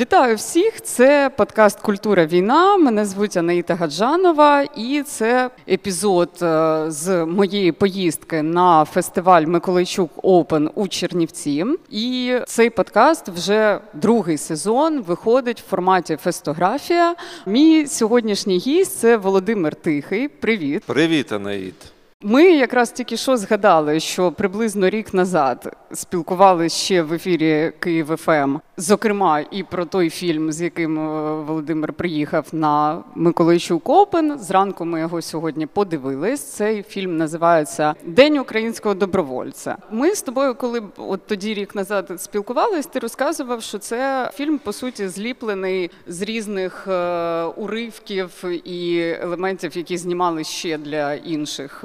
[0.00, 0.80] Вітаю всіх!
[0.82, 2.76] Це подкаст Культура війна.
[2.76, 10.70] Мене звуть Анаїта Гаджанова, і це епізод е, з моєї поїздки на фестиваль Миколайчук Open
[10.74, 11.64] у Чернівці.
[11.90, 17.14] І цей подкаст вже другий сезон виходить в форматі фестографія.
[17.46, 20.28] Мій сьогоднішній гість це Володимир Тихий.
[20.28, 20.82] Привіт.
[20.86, 21.91] Привіт, Анаїт.
[22.24, 28.56] Ми якраз тільки що згадали, що приблизно рік назад спілкувалися ще в ефірі Київ ФМ,
[28.76, 34.38] зокрема, і про той фільм, з яким е, Володимир приїхав на Миколайчук Open.
[34.38, 36.40] Зранку ми його сьогодні подивились.
[36.40, 39.76] Цей фільм називається День українського добровольця.
[39.90, 44.72] Ми з тобою, коли от тоді рік назад спілкувались, ти розказував, що це фільм по
[44.72, 51.84] суті зліплений з різних е, уривків і елементів, які знімали ще для інших.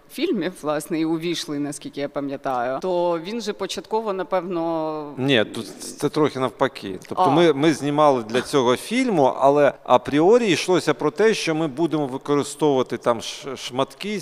[0.11, 5.67] е, Фільмів, власне, і увійшли, наскільки я пам'ятаю, то він же початково, напевно, Ні, тут
[5.81, 6.99] це трохи навпаки.
[7.07, 7.29] Тобто А.
[7.29, 12.97] ми, ми знімали для цього фільму, але апріорі йшлося про те, що ми будемо використовувати
[12.97, 13.21] там
[13.55, 14.19] шматки,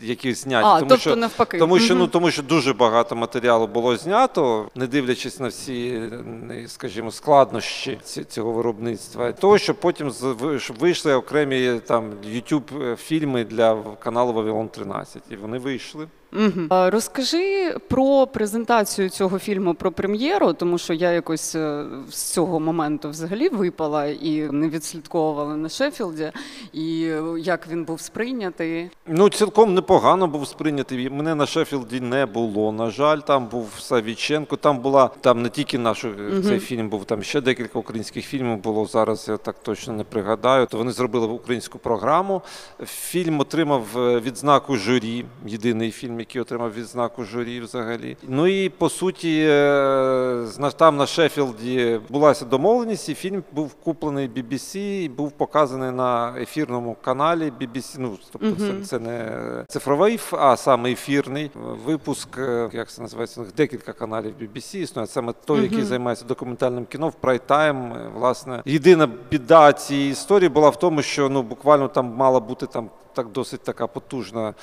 [0.00, 0.66] які зняті.
[0.66, 1.58] А, тому тобто що, навпаки.
[1.58, 6.02] Тому що, ну, тому що дуже багато матеріалу було знято, не дивлячись на всі,
[6.50, 9.32] е, скажімо, складнощі цього виробництва.
[9.32, 10.12] Того, щоб потім
[10.58, 15.22] щоб вийшли окремі там YouTube фільми для каналу Вавилон 13.
[15.30, 16.08] І вони вийшли.
[16.34, 16.66] Угу.
[16.70, 23.10] Розкажи про презентацію цього фільму про прем'єру, тому що я якось е, з цього моменту
[23.10, 26.32] взагалі випала і не відслідковувала на Шеффілді,
[26.72, 28.90] і е, як він був сприйнятий.
[29.06, 31.10] Ну, цілком непогано був сприйнятий.
[31.10, 32.72] Мене на Шеффілді не було.
[32.72, 34.56] На жаль, там був Савіченко.
[34.56, 38.58] Там була там не тільки наш е, цей фільм був, там ще декілька українських фільмів
[38.58, 38.86] було.
[38.86, 40.66] Зараз я так точно не пригадаю.
[40.66, 42.42] То вони зробили українську програму.
[42.84, 45.24] Фільм отримав відзнаку журі.
[45.46, 48.16] Єдиний фільм, який отримав відзнаку журі взагалі.
[48.22, 54.78] Ну і по суті, е, там на Шеффілді булася домовленість, і фільм був куплений BBC
[54.78, 57.96] і був показаний на ефірному каналі BBC.
[57.98, 59.32] Ну тобто, це, це не
[59.68, 61.50] цифровий, а саме ефірний
[61.86, 62.38] випуск.
[62.38, 63.44] е, Як це називається?
[63.56, 65.06] Декілька каналів BBC існує.
[65.06, 67.94] Саме той, який займається документальним кіно в прайм-тайм.
[67.96, 72.66] е, Власне, єдина біда цієї історії була в тому, що ну буквально там мала бути
[72.66, 74.54] там так досить така потужна.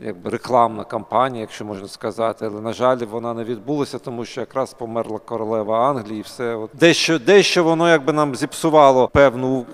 [0.00, 4.74] Якби рекламна кампанія, якщо можна сказати, але на жаль, вона не відбулася, тому що якраз
[4.74, 9.66] померла королева Англії, і все от дещо, дещо воно якби нам зіпсувало певну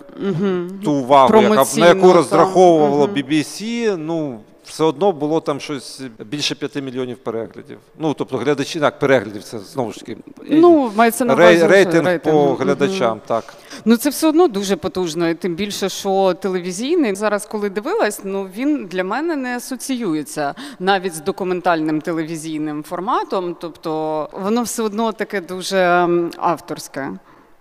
[0.84, 3.06] ту увагу, яка на яку розраховувало.
[3.06, 3.96] BBC.
[3.96, 7.78] Ну все одно було там щось більше п'яти мільйонів переглядів.
[7.98, 10.16] Ну тобто глядачі, так, переглядів, це знову ж таки
[10.50, 12.34] Ну, мається на увазі рейтинг, рейтинг.
[12.34, 13.20] по глядачам.
[13.26, 13.54] Так
[13.84, 18.48] Ну це все одно дуже потужно, і тим більше, що телевізійний зараз, коли дивилась, ну
[18.56, 23.56] він для мене не асоціюється навіть з документальним телевізійним форматом.
[23.60, 27.10] Тобто воно все одно таке дуже авторське.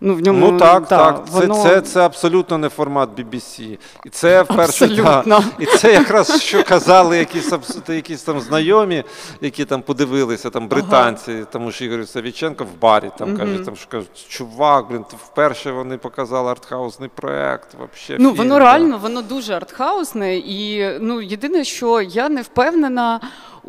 [0.02, 1.26] Ну, в ньому Ну так, да, так.
[1.26, 1.64] Це, воно...
[1.64, 3.78] це, це абсолютно не формат BBC.
[4.06, 5.44] І це вперше Абсолютно.
[5.60, 7.54] і це якраз що казали якісь
[7.88, 9.04] якісь там знайомі,
[9.42, 13.88] які там подивилися, там британці, тому що Ігор Савіченко в барі там каже, там що
[13.90, 17.74] кажуть, чувак, блін, ти вперше вони показали артхаусний проект.
[17.74, 18.60] Вообще, Ну, фільм, воно да».
[18.60, 23.20] реально, воно дуже артхаусне, і ну єдине, що я не впевнена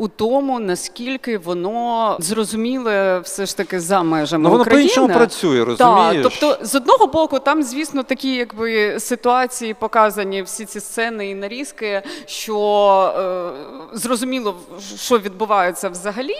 [0.00, 4.82] у тому, наскільки воно зрозуміле все ж таки за межами Ну воно України.
[4.82, 5.64] по-іншому працює,
[6.22, 11.34] Так, тобто, з одного боку, там, звісно, такі якби ситуації показані, всі ці сцени і
[11.34, 12.56] нарізки, що
[13.92, 14.54] е, зрозуміло,
[14.96, 16.36] що відбувається взагалі,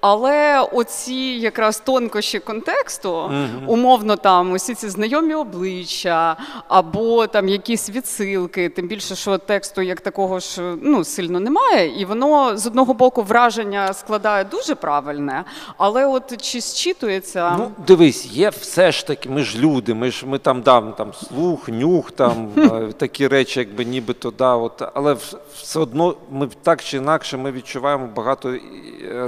[0.00, 3.30] але оці якраз тонкощі контексту,
[3.66, 6.36] умовно, там усі ці знайомі обличчя,
[6.68, 12.04] або там якісь відсилки, тим більше, що тексту як такого ж ну, сильно немає, і
[12.04, 15.44] воно з одного боку враження складає дуже правильне,
[15.76, 17.54] але от чи зчитується.
[17.58, 21.12] Ну, дивись, є все ж таки, ми ж люди, ми ж ми там дам там
[21.14, 25.16] слух, нюх, там е, такі речі, якби нібито да, от, але
[25.54, 28.60] все одно ми так чи інакше ми відчуваємо багато е,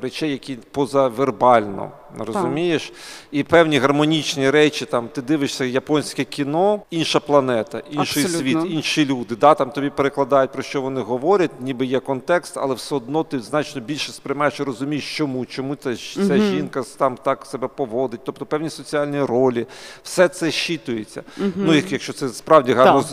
[0.01, 1.91] речей, які позавербально.
[2.19, 2.93] Розумієш?
[3.31, 8.61] І певні гармонічні речі, там ти дивишся японське кіно, інша планета, інший Абсолютно.
[8.63, 9.37] світ, інші люди.
[9.37, 13.41] Да, там тобі перекладають про що вони говорять, ніби є контекст, але все одно ти
[13.41, 18.47] значно більше сприймаєш і розумієш, чому, чому ця, ця жінка там так себе поводить, тобто
[18.47, 19.67] певні соціальні ролі,
[20.03, 21.23] все це щитується.
[21.57, 23.05] Ну, як- якщо це справді гарно,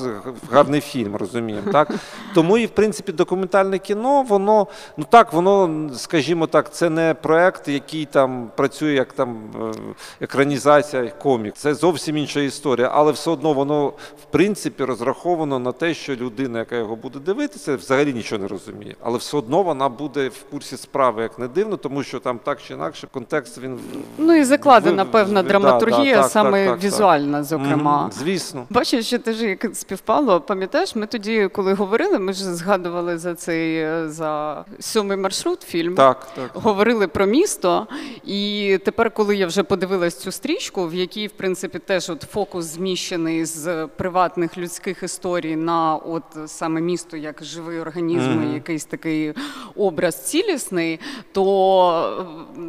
[0.51, 1.71] гарний фільм, розуміємо.
[1.71, 1.91] Так?
[2.33, 4.67] Тому і в принципі документальне кіно, воно
[4.97, 9.93] ну так, воно, скажімо так, це не проект, який там працює працює як там е,
[10.21, 11.53] екранізація, комік.
[11.53, 16.59] Це зовсім інша історія, але все одно воно в принципі розраховано на те, що людина,
[16.59, 18.95] яка його буде дивитися, взагалі нічого не розуміє.
[19.01, 22.61] Але все одно вона буде в курсі справи, як не дивно, тому що там так
[22.67, 23.79] чи інакше контекст він
[24.17, 26.83] Ну і закладена Ви- певна драматургія, да, так, саме так, так, так.
[26.83, 28.01] візуальна, зокрема.
[28.01, 28.65] Мгм, звісно.
[28.69, 33.75] Бачиш, що теж як співпало, пам'ятаєш, ми тоді, коли говорили, ми ж згадували за цей
[33.75, 35.95] е, за сьомий маршрут фільм.
[35.95, 36.51] Так, так.
[36.53, 37.87] Говорили про місто,
[38.23, 42.65] і тепер, коли я вже подивилась цю стрічку, в якій, в принципі, теж от фокус
[42.65, 49.33] зміщений з приватних людських історій на от саме місто як живий організм, і якийсь такий
[49.75, 50.99] образ цілісний,
[51.31, 52.25] то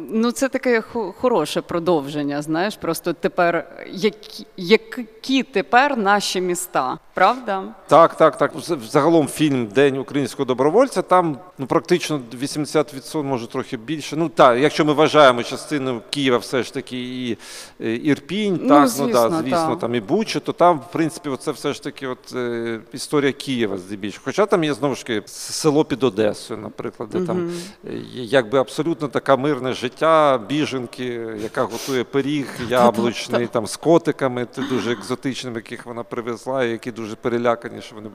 [0.09, 2.41] ну це таке хо- хороше продовження.
[2.41, 7.63] Знаєш, просто тепер які, які тепер наші міста, правда?
[7.87, 8.51] Так, так, так.
[8.89, 11.01] Загалом фільм День українського добровольця.
[11.01, 14.15] Там ну практично 80%, може трохи більше.
[14.15, 17.37] Ну так, якщо ми вважаємо частину Києва, все ж таки і
[17.81, 19.75] е, Ірпінь, Ну, так ну звісно, да, звісно, та.
[19.75, 23.77] там і Буча, то там, в принципі, це все ж таки, от е, історія Києва
[23.77, 24.21] здебільшого.
[24.25, 27.51] Хоча там є знову ж таки село під Одесою, наприклад, де там
[27.87, 31.05] е, якби абсолютно таке мирне життя, біженки,
[31.43, 37.15] яка готує пиріг яблучний, там з котиками, дуже екзотичними, яких вона привезла, і які дуже
[37.15, 38.09] перелякані, що вони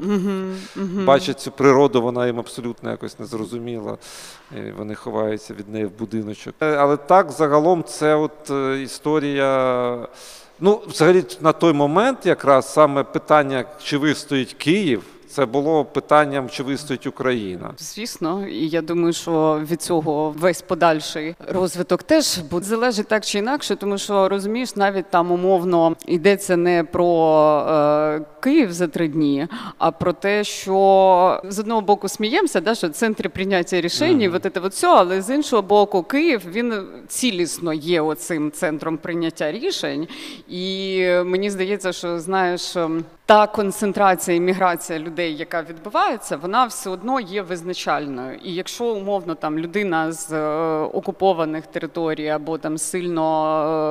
[1.05, 3.99] бачать цю природу, вона їм абсолютно якось не зрозуміла.
[4.79, 6.55] Вони ховаються від неї в будиночок.
[6.61, 10.09] Е, Але так, загалом, це от е, історія.
[10.61, 16.63] Ну, взагалі, на той момент, якраз саме питання, чи вистоїть Київ, це було питанням, чи
[16.63, 17.71] вистоїть Україна.
[17.79, 23.39] Звісно, і я думаю, що від цього весь подальший розвиток теж буде залежить так чи
[23.39, 27.09] інакше, тому що розумієш, навіть там умовно йдеться не про
[27.69, 29.47] е, Київ за три дні,
[29.79, 34.43] а про те, що з одного боку сміємося, да, що центри прийняття рішень, mm от
[34.55, 36.75] це от все, але з іншого боку, Київ він
[37.09, 40.09] цілісно є оцим центром прийняття рішень.
[40.49, 42.77] І мені здається, що знаєш.
[43.29, 48.39] Та концентрація і міграція людей, яка відбувається, вона все одно є визначальною.
[48.45, 50.39] І якщо умовно там людина з е,
[50.93, 53.25] окупованих територій або там сильно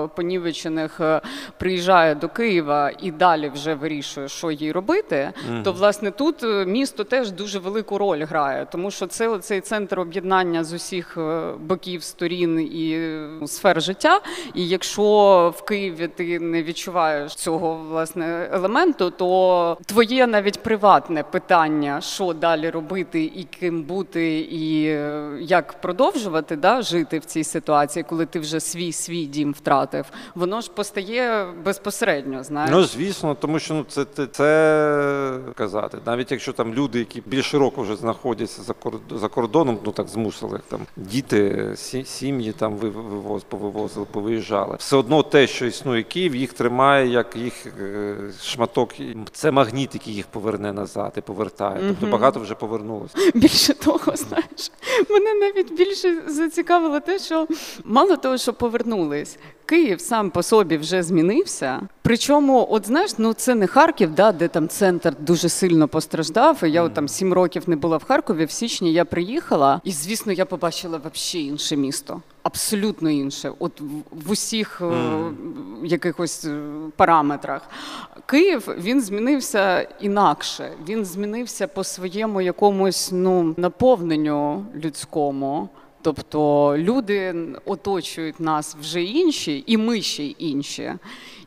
[0.05, 1.21] е, понівечених е,
[1.57, 7.31] приїжджає до Києва і далі вже вирішує, що їй робити, то власне тут місто теж
[7.31, 11.17] дуже велику роль грає, тому що це оцей центр об'єднання з усіх
[11.59, 14.21] боків, сторін і е, сфер життя.
[14.53, 19.26] І якщо в Києві ти не відчуваєш цього власне елементу, то
[19.85, 26.81] твоє навіть приватне питання, що далі робити, і ким бути, і е, як продовжувати да,
[26.81, 32.43] жити в цій ситуації, коли ти вже свій свій дім втратив, воно ж постає безпосередньо.
[32.43, 35.97] Знаєш, Ну, звісно, тому що ну, це, це, це казати.
[36.05, 38.73] Навіть якщо там люди, які більш року вже знаходяться за,
[39.17, 44.75] за кордоном, ну так змусили там діти, сі- сім'ї там вивоз, повивозили, повиїжджали.
[44.79, 48.87] Все одно те, що існує Київ, їх тримає як їх е, шматок.
[49.31, 51.79] Це магніт, який їх поверне назад і повертає.
[51.87, 53.15] Тобто багато вже повернулося.
[53.33, 54.71] Більше того, знаєш,
[55.09, 57.47] мене навіть більше зацікавило те, що
[57.85, 61.81] мало того, що повернулись, Київ сам по собі вже змінився.
[62.01, 66.63] Причому, от знаєш, ну це не Харків, да, де там центр дуже сильно постраждав.
[66.63, 68.45] І я от там сім років не була в Харкові.
[68.45, 72.21] В січні я приїхала, і звісно, я побачила вообще інше місто.
[72.43, 73.83] Абсолютно інше, от в-
[74.27, 74.91] в усіх е,
[75.83, 76.59] якихось е,
[76.95, 77.61] параметрах.
[78.29, 80.71] Київ він змінився інакше.
[80.87, 85.69] Він змінився по своєму якомусь ну наповненню людському.
[86.01, 87.35] Тобто люди
[87.65, 90.93] оточують нас вже інші, і ми ще інші.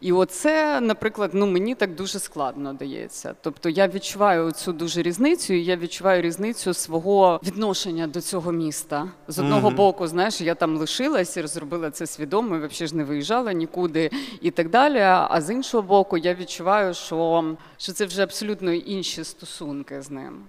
[0.01, 3.35] І оце, наприклад, ну мені так дуже складно дається.
[3.41, 9.09] Тобто я відчуваю цю дуже різницю, і я відчуваю різницю свого відношення до цього міста.
[9.29, 9.77] З одного Мгм.
[9.77, 14.11] боку, знаєш, я там лишилась і зробила це свідомо, і взагалі ж не виїжджала нікуди
[14.41, 14.99] і так далі.
[15.01, 17.45] А з іншого боку, я відчуваю, що,
[17.77, 20.43] що це вже абсолютно інші стосунки з ним.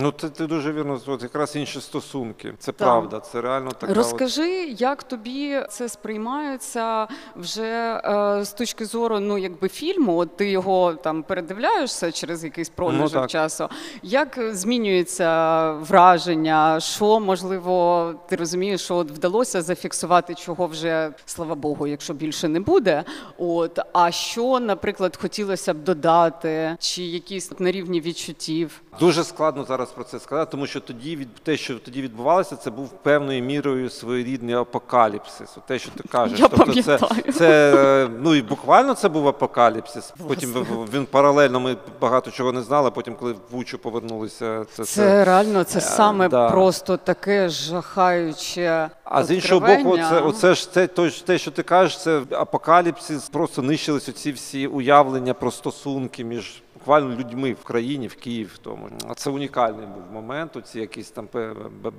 [0.00, 2.54] Ну, ти, ти дуже вірно, от якраз інші стосунки.
[2.58, 2.76] Це Так.
[2.76, 3.92] правда, це реально така.
[3.92, 10.36] от- Розкажи, як тобі це сприймається вже е, з точки зору ну, якби фільму, от
[10.36, 13.68] ти його там передивляєшся через якийсь проміжок Ну, часу.
[14.02, 16.80] Як змінюється враження?
[16.80, 22.60] Що можливо, ти розумієш, що от вдалося зафіксувати, чого вже слава Богу, якщо більше не
[22.60, 23.04] буде.
[23.38, 28.82] От а що, наприклад, хотілося б додати, чи якісь на рівні відчуттів?
[29.00, 32.56] Дуже складно зараз зараз про це сказати, тому що тоді від те, що тоді відбувалося,
[32.56, 35.56] це був певною мірою своєрідний апокаліпсис.
[35.66, 36.98] Те, що ти кажеш, Я тобто це,
[37.32, 40.12] це ну і буквально це був апокаліпсис.
[40.28, 42.90] Потім він паралельно ми багато чого не знали.
[42.90, 46.50] Потім, коли в Бучу повернулися, це, Це реально це саме Е, да.
[46.50, 48.90] просто таке жахаюче.
[49.04, 53.28] А з іншого боку, це оце ж це то, те, що ти кажеш, це апокаліпсис.
[53.28, 58.58] Просто нищились оці всі уявлення про стосунки між буквально людьми в країні, в Києві в
[58.58, 58.88] тому.
[59.08, 60.56] А це унікальний був момент.
[60.56, 61.28] Оці якийсь там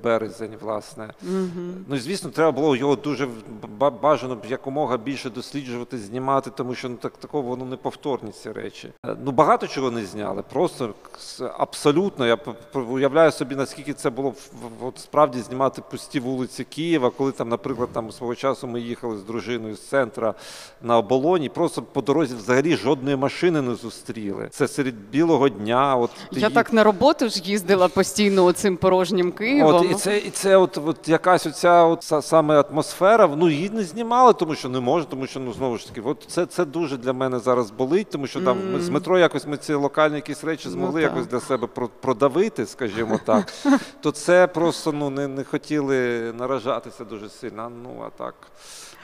[0.04, 1.14] березень, власне.
[1.88, 3.28] Ну і звісно, треба було його дуже
[4.02, 8.52] бажано б якомога більше досліджувати, знімати, тому що ну так такого воно не повторні ці
[8.52, 8.94] речі.
[9.06, 10.44] Е, Ну багато чого не зняли.
[10.54, 10.94] Просто
[11.58, 12.28] абсолютно.
[12.28, 12.38] Я
[12.74, 14.34] уявляю собі, наскільки це було
[14.82, 19.24] от справді знімати пусті вулиці Києва, коли там, наприклад, там свого часу ми їхали з
[19.24, 20.34] дружиною з центра
[20.82, 21.50] на оболоні.
[21.50, 24.48] Просто по дорозі взагалі жодної машини не зустріли.
[24.52, 25.96] Це серед білого дня.
[25.96, 29.76] От Я ї- так на роботу ж їздила постійно цим порожнім Києвом.
[29.76, 33.30] От, і це, і це от, от якась оця от саме атмосфера.
[33.38, 36.26] Ну її не знімали, тому що не можна, тому що ну знову ж таки, от
[36.28, 39.58] це, це дуже для мене зараз болить, тому що там ми з метро якось ми
[39.58, 43.54] ці локальні якісь речі змогли Ну, якось для себе про- продавити, скажімо так.
[44.02, 47.72] То це просто ну не, не хотіли наражатися дуже сильно.
[47.84, 48.34] Ну а так.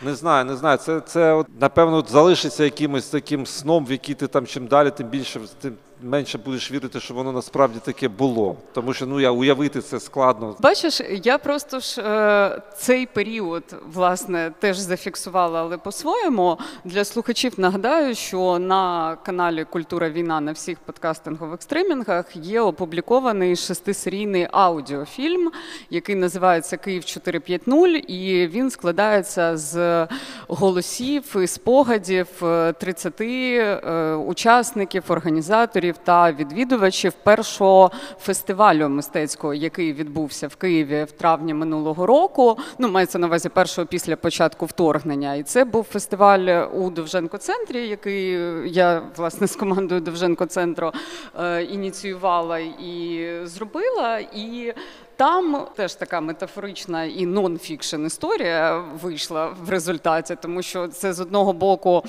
[0.01, 0.77] Не знаю, не знаю.
[0.77, 5.07] Це, це от, напевно залишиться якимось таким сном, в який ти там чим далі, тим
[5.07, 5.73] більше тим
[6.05, 8.55] менше будеш вірити, що воно насправді таке було.
[8.73, 10.55] Тому що ну я уявити це складно.
[10.59, 18.15] Бачиш, я просто ж е, цей період власне теж зафіксувала, але по-своєму для слухачів нагадаю,
[18.15, 25.51] що на каналі Культура війна на всіх подкастингових стримінгах є опублікований шестисерійний аудіофільм,
[25.89, 30.07] який називається Київ 450, і він складається з
[30.47, 40.47] голосів і спогадів е, 30 е, учасників, організаторів та відвідувачів першого фестивалю мистецького, який відбувся
[40.47, 42.57] в Києві в травні минулого року.
[42.79, 45.35] Ну, мається на увазі першого після початку вторгнення.
[45.35, 48.39] І це був фестиваль у Довженко центрі, який
[48.73, 50.91] я власне з командою Довженко центру
[51.39, 54.19] е, ініціювала і зробила.
[54.19, 54.73] І
[55.15, 61.53] там теж така метафорична і нон-фікшн історія вийшла в результаті, тому що це з одного
[61.53, 62.03] боку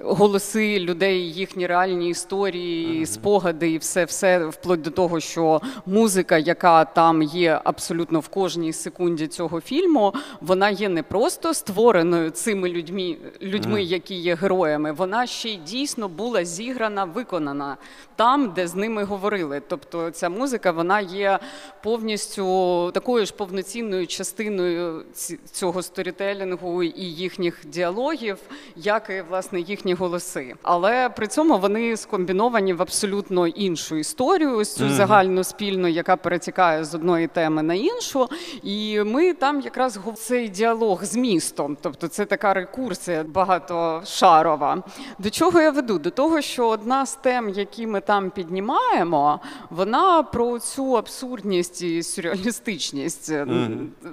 [0.00, 6.84] голоси людей, їхні реальні історії, спогади, і все, все вплоть до того, що музика, яка
[6.84, 13.16] там є абсолютно в кожній секунді цього фільму, вона є не просто створеною цими людьми,
[13.42, 17.76] людьми, які є героями, вона ще й дійсно була зіграна, виконана
[18.16, 19.62] там, де з ними говорили.
[19.68, 21.38] Тобто ця музика вона є
[21.82, 22.47] повністю
[22.94, 25.04] такою ж повноцінною частиною
[25.52, 28.38] цього сторітелінгу і їхніх діалогів,
[28.76, 30.54] як і власне їхні голоси.
[30.62, 36.84] Але при цьому вони скомбіновані в абсолютно іншу історію, ось цю загальну спільну, яка перетікає
[36.84, 38.28] з одної теми на іншу.
[38.62, 44.82] І ми там якраз цей діалог з містом, тобто це така рекурсія багатошарова.
[45.18, 45.98] До чого я веду?
[45.98, 49.40] До того, що одна з тем, які ми там піднімаємо,
[49.70, 52.02] вона про цю абсурдність і
[52.38, 53.46] сюрреалістичність е,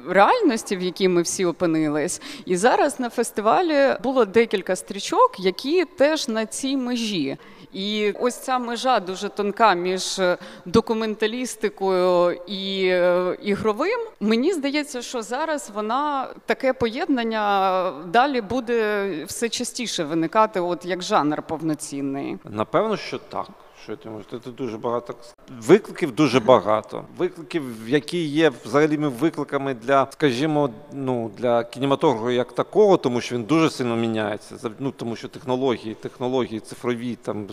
[0.09, 2.21] реальності, в якій ми всі опинились.
[2.45, 7.37] І зараз на фестивалі було декілька стрічок, які теж на цій межі.
[7.73, 13.99] І ось ця межа дуже тонка між е, документалістикою і е, ігровим.
[14.19, 21.41] Мені здається, що зараз вона таке поєднання далі буде все частіше виникати, от як жанр
[21.41, 22.37] повноцінний.
[22.49, 23.47] Напевно, що так.
[23.85, 24.27] Що ти можеш?
[24.43, 25.15] Це дуже багато
[25.61, 27.03] викликів, дуже багато.
[27.17, 33.43] Викликів, які є взагалі викликами для, скажімо, ну для кінематографу як такого, тому що він
[33.43, 34.55] дуже сильно міняється.
[34.79, 37.47] Ну тому що технології, технології цифрові, там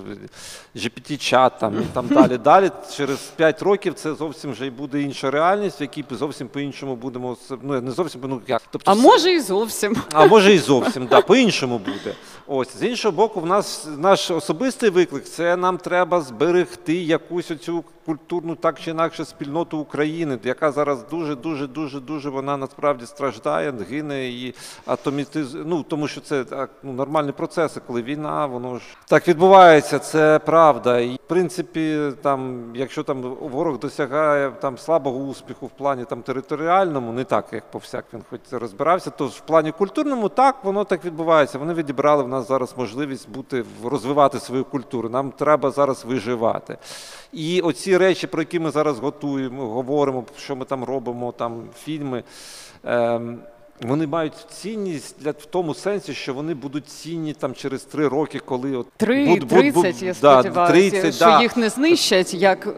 [0.76, 2.38] GPT-чат, там і там далі.
[2.38, 6.96] Далі через 5 років це зовсім вже й буде інша реальність, в якій зовсім по-іншому
[6.96, 9.96] будемо ну не зовсім, ну як тобто А може і зовсім.
[10.12, 12.14] а може і зовсім, да, по-іншому буде.
[12.46, 17.84] Ось з іншого боку, в нас наш особистий виклик це нам треба зберегти якусь оцю
[18.06, 23.72] культурну так чи інакше спільноту України, яка зараз дуже, дуже, дуже, дуже вона насправді страждає,
[23.90, 24.54] гине і
[24.86, 25.54] атомітиз...
[25.54, 26.44] Ну тому що це
[26.82, 30.98] ну, нормальні процеси, коли війна, воно ж так відбувається, це правда.
[31.00, 37.12] І в принципі, там, якщо там ворог досягає там слабого успіху в плані там територіальному,
[37.12, 41.58] не так як повсяк він хоч розбирався, то в плані культурному так воно так відбувається.
[41.58, 45.08] Вони відібрали в нас зараз можливість бути розвивати свою культуру.
[45.08, 46.76] Нам треба зараз виживати.
[47.32, 52.22] І оці речі, про які ми зараз готуємо, говоримо, що ми там робимо, там фільми.
[52.84, 53.38] Ем,
[53.82, 58.38] вони мають цінність для в тому сенсі, що вони будуть цінні там через три роки,
[58.38, 61.42] коли от Три, буд- буд- буд- я да, сподіваюся, 30, що да.
[61.42, 62.68] їх не знищать як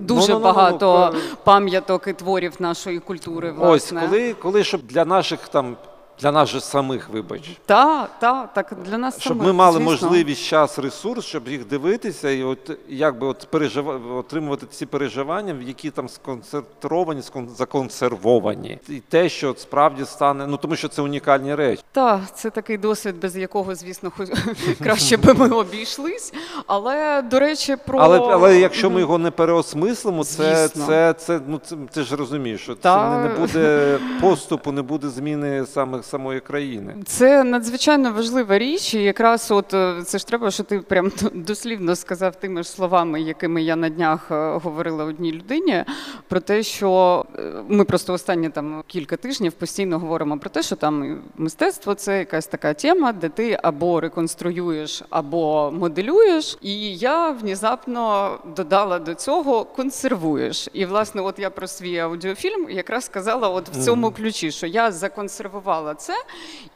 [0.00, 3.54] дуже Ну-ну-ну-ну, багато ну, пам'яток і творів нашої культури.
[3.60, 5.76] Ось коли, коли щоб для наших там.
[6.20, 9.90] Для нас же самих, вибач, Так, так, так для нас щоб самих, ми мали звісно.
[9.90, 14.00] можливість, час, ресурс, щоб їх дивитися і от якби от пережива...
[14.18, 20.56] отримувати ці переживання, які там сконцентровані, скон- законсервовані, і те, що от справді стане, ну
[20.56, 21.82] тому що це унікальні речі.
[21.92, 24.28] Так, це такий досвід, без якого, звісно, хоч
[24.82, 26.32] краще би ми обійшлись.
[26.66, 30.86] Але до речі, про Але, але якщо ми його не переосмислимо, це, Звісно.
[30.86, 35.66] це, це, ну, це ти ж розумієш, що це не, буде поступу, не буде зміни
[36.04, 36.94] саме самої країни.
[37.06, 41.96] Це надзвичайно важлива річ, і якраз от е, це ж треба, що ти прям дослівно
[41.96, 45.84] сказав тими ж словами, якими я на днях е, говорила одній людині,
[46.28, 50.76] про те, що е, ми просто останні там кілька тижнів постійно говоримо про те, що
[50.76, 56.58] там мистецтво це якась така тема, де ти або реконструюєш, або моделюєш.
[56.62, 60.68] І я внезапно додала до цього консервуєш.
[60.72, 64.92] І власне, от я про свій аудіофільм якраз сказала, от в цьому ключі, що я
[64.92, 66.14] законсервувала це,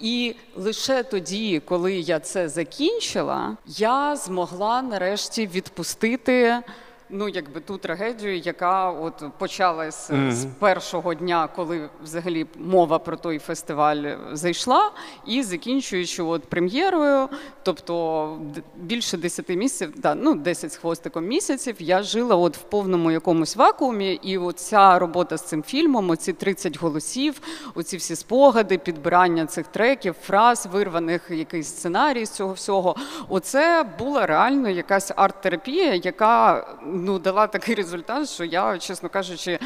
[0.00, 6.62] і лише тоді, коли я це закінчила, я змогла нарешті відпустити.
[7.10, 10.32] Ну, якби ту трагедію, яка от почалась Мгм.
[10.32, 14.90] з першого дня, коли взагалі мова про той фестиваль зайшла,
[15.26, 17.28] і закінчуючи от прем'єрою,
[17.62, 18.38] тобто
[18.76, 23.56] більше 10 місяців, да, ну 10 з хвостиком місяців, я жила от в повному якомусь
[23.56, 27.40] вакуумі, і от ця робота з цим фільмом, оці 30 голосів,
[27.74, 32.96] оці всі спогади, підбирання цих треків, фраз, вирваних якийсь сценарій з цього всього.
[33.28, 36.66] Оце була реально якась арт-терапія, яка
[36.98, 39.58] ну дала такий результат, що я, чесно кажучи,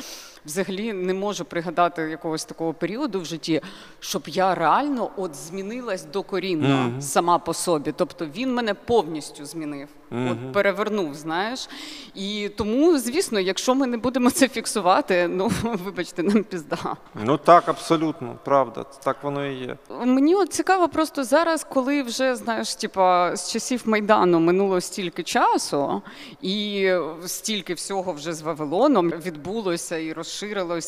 [0.47, 3.61] взагалі не можу пригадати якогось такого періоду в житті,
[4.01, 7.03] щоб я реально от змінилась докорінно Мгм.
[7.03, 7.93] сама по собі.
[7.97, 9.89] Тобто він мене повністю змінив.
[10.31, 11.69] От перевернув, знаєш.
[12.15, 16.97] І тому, звісно, якщо ми не будемо це фіксувати, ну вибачте, нам пізда.
[17.25, 19.77] Ну так, абсолютно, правда, так воно і є.
[20.05, 26.03] Мені от цікаво просто зараз, коли вже знаєш, типа з часів майдану минуло стільки часу,
[26.43, 26.89] і
[27.27, 30.32] стільки всього вже з Вавилоном відбулося і розширилося,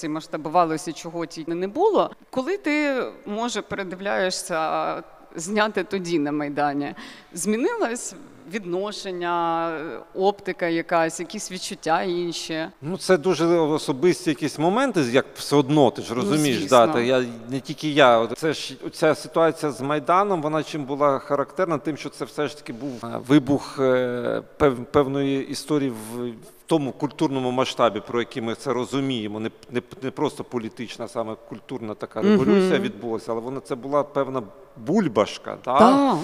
[0.04, 2.10] і масштабувалося, чого тільки не було.
[2.30, 5.02] Коли ти може передивляєшся
[5.36, 6.94] зняти тоді на майдані,
[7.32, 8.14] змінилось
[8.52, 9.72] відношення,
[10.14, 12.66] оптика якась, якісь відчуття інші.
[12.82, 16.58] Ну, це дуже особисті якісь моменти, як все одно, ти ж розумієш.
[16.58, 16.86] звісно.
[16.86, 18.26] да, та я, не тільки я.
[18.26, 22.56] Це ж ця ситуація з Майданом, вона чим була характерна, тим, що це все ж
[22.56, 26.32] таки був е, вибух е, пев, певної історії в.
[26.66, 31.94] Тому культурному масштабі, про який ми це розуміємо, не, не, не просто політична, саме культурна
[31.94, 34.42] така революція відбулася, але вона це була певна
[34.76, 35.56] бульбашка.
[35.64, 35.78] Да?
[35.78, 36.16] Да.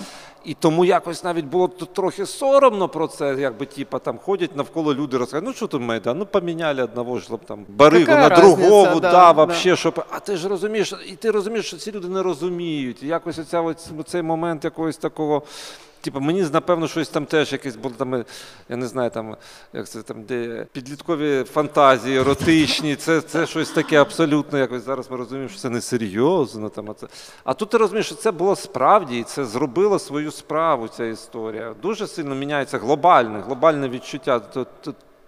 [0.44, 5.18] І тому якось навіть було трохи соромно про це, якби типа там ходять навколо люди
[5.18, 9.10] розказують, ну що тут майдан, ну поміняли одного ж там баригу на другого, разниця, да,
[9.12, 10.04] да, вообще, щоб.
[10.10, 13.02] А ти ж розумієш, і ти розумієш, що ці люди не розуміють.
[13.02, 13.74] І якось оця
[14.06, 15.42] цей момент якогось такого.
[16.00, 18.24] Типу, мені напевно щось там теж якесь було там,
[18.68, 19.36] я не знаю, там
[19.72, 22.96] як це там, де підліткові фантазії, еротичні.
[22.96, 24.84] Це, це щось таке абсолютно якось.
[24.84, 26.68] Зараз ми розуміємо, що це не серйозно.
[26.68, 27.06] Там, а, це.
[27.44, 31.74] а тут ти розумієш, що це було справді, і це зробило свою справу, ця історія.
[31.82, 34.40] Дуже сильно міняється глобальне, глобальне відчуття.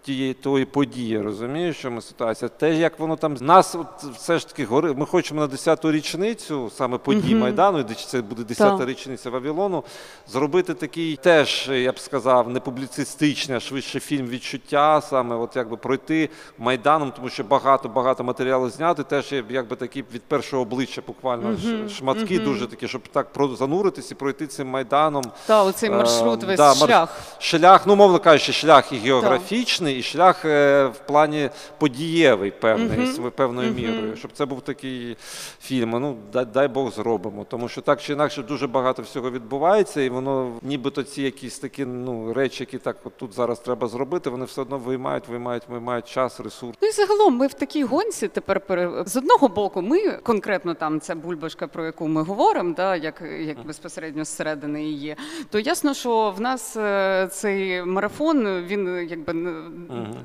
[0.04, 2.48] Тієї тої події, розумієш, що ми ситуація.
[2.48, 3.86] Те, як воно там нас от,
[4.16, 4.92] все ж таки гори.
[4.94, 8.88] Ми хочемо на 10-ту річницю саме подій Майдану, і це буде 10-та Так.
[8.88, 9.84] річниця Вавилону,
[10.28, 15.76] зробити такий теж, я б сказав, не публіцистичний, а швидше фільм відчуття, саме от якби
[15.76, 19.02] пройти Майданом, тому що багато багато матеріалу зняти.
[19.02, 24.14] Теж якби такі від першого обличчя, буквально ш- шматки, дуже такі, щоб так зануритись і
[24.14, 25.24] пройти цим майданом.
[25.46, 27.08] Та оцей маршрут, Е, весь да, марш- шлях.
[27.38, 33.30] Шлях, ну мовно кажучи, шлях і географічний, і шлях е, в плані подієвий певний, з
[33.36, 34.16] певною мірою.
[34.16, 35.16] Щоб це був такий
[35.60, 35.90] фільм.
[35.90, 37.46] Ну дай, дай Бог зробимо.
[37.48, 41.84] Тому що так чи інакше дуже багато всього відбувається, і воно нібито ці якісь такі
[41.84, 46.08] ну, речі, які так от тут зараз треба зробити, вони все одно виймають, виймають, виймають
[46.08, 46.78] час, ресурс.
[46.82, 48.62] Ну і загалом ми в такій гонці тепер
[49.06, 53.66] з одного боку, ми конкретно там ця бульбашка, про яку ми говоримо, да, як, як
[53.66, 55.16] безпосередньо зсередини її,
[55.50, 59.32] то ясно, що в нас е, цей марафон він якби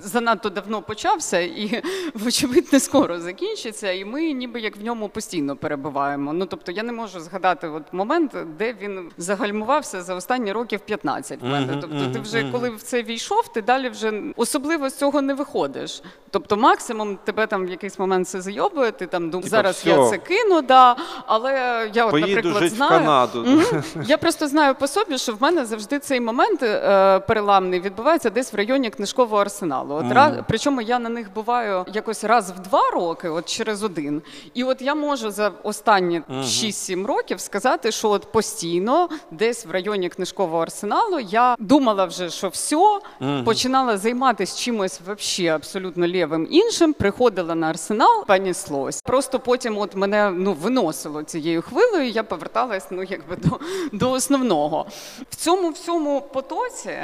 [0.02, 3.92] занадто давно почався і, вочевидь, не скоро закінчиться.
[3.92, 6.34] І ми ніби як в ньому постійно перебуваємо.
[6.34, 11.42] Ну тобто я не можу згадати от момент, де він загальмувався за останні років 15
[11.42, 11.78] в мене.
[11.82, 16.02] Тобто, ти вже коли в це війшов, ти далі вже особливо з цього не виходиш.
[16.32, 20.18] Тобто, максимум тебе там в якийсь момент це зайобує, ти там думаєш, зараз я це
[20.18, 20.96] кину, да.
[21.26, 21.52] Але
[21.94, 22.92] я, от, Поїду наприклад, жити в знаю.
[22.92, 23.46] Канаду.
[23.48, 23.84] Мгм.
[24.06, 28.54] Я просто знаю по собі, що в мене завжди цей момент, е, переламний відбувається десь
[28.54, 29.96] в районі книжкового арсеналу.
[29.96, 34.22] От раз, причому я на них буваю якось раз в два роки, от через один.
[34.54, 40.10] І от я можу за останні 6-7 років сказати, що от постійно десь в районі
[40.10, 43.00] книжкового арсеналу я думала вже, що все,
[43.46, 49.02] починала займатися чимось вообще абсолютно лівим іншим, приходила на арсенал, понеслось.
[49.02, 53.60] Просто потім от мене ну виносило цією хвилею, я поверталась ну якби до,
[53.92, 54.86] до основного.
[55.30, 56.98] В цьому всьому потоці.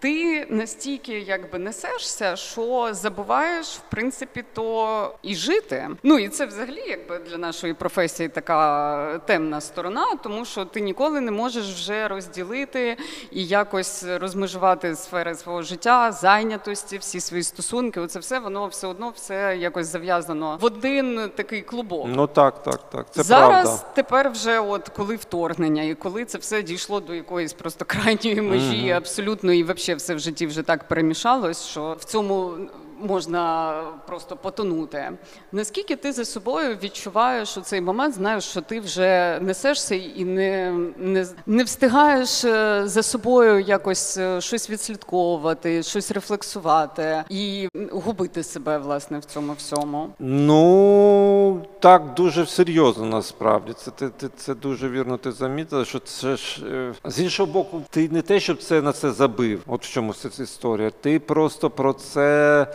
[0.00, 5.88] Ти настільки якби несешся, що забуваєш в принципі то і жити.
[6.02, 11.20] Ну і це взагалі якби для нашої професії така темна сторона, тому що ти ніколи
[11.20, 12.96] не можеш вже розділити
[13.30, 18.00] і якось розмежувати сфери свого життя, зайнятості, всі свої стосунки.
[18.00, 22.06] Оце все воно все одно все якось зав'язано в один такий клубок.
[22.08, 23.06] Ну так, так, так.
[23.10, 23.84] Це Зараз правда.
[23.94, 28.90] тепер вже от коли вторгнення, і коли це все дійшло до якоїсь просто крайньої межі,
[28.90, 32.52] абсолютно, і взагалі все в житті вже так перемішалось, що в цьому
[33.00, 33.74] можна
[34.06, 35.12] просто потонути.
[35.52, 40.72] Наскільки ти за собою відчуваєш у цей момент, знаєш, що ти вже несешся і не,
[40.96, 48.78] не, не встигаєш е, за собою якось е, щось відслідковувати, щось рефлексувати і губити себе
[48.78, 50.08] власне в цьому всьому?
[50.18, 53.72] Ну так дуже серйозно насправді.
[53.72, 55.16] Це ти, ти це дуже вірно.
[55.16, 58.92] Ти замітила, що це ж е, з іншого боку, ти не те, щоб це на
[58.92, 59.62] це забив.
[59.66, 60.90] От в чому ця історія.
[61.00, 62.66] Ти просто про це.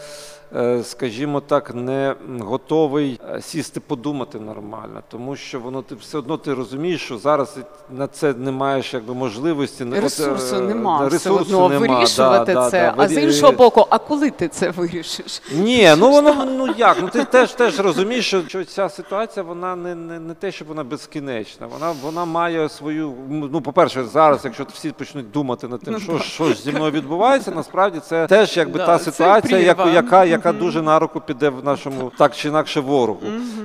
[0.55, 6.37] Е, Скажімо так, не готовий е, сісти подумати нормально, тому що воно ти все одно
[6.37, 7.57] ти розумієш, що зараз
[7.97, 12.61] на це не маєш якби можливості Ресурсу е, нема все ресурсу одно нема, вирішувати да,
[12.61, 12.93] да, це.
[12.97, 13.03] да.
[13.03, 15.41] а з іншого боку, а коли ти це вирішиш?
[15.53, 16.97] ні, ну воно ну як?
[17.01, 20.67] Ну ти теж теж розумієш, що, що ця ситуація вона не, не, не те, щоб
[20.67, 21.67] вона безкінечна.
[21.67, 23.13] Вона вона має свою.
[23.29, 27.51] Ну, по-перше, зараз, якщо всі почнуть думати над тим, що, що ж зі мною відбувається,
[27.51, 31.63] насправді це теж якби Да, та ситуація, яку, яка, яка дуже на руку піде в
[31.63, 33.19] нашому так чи інакше ворогу.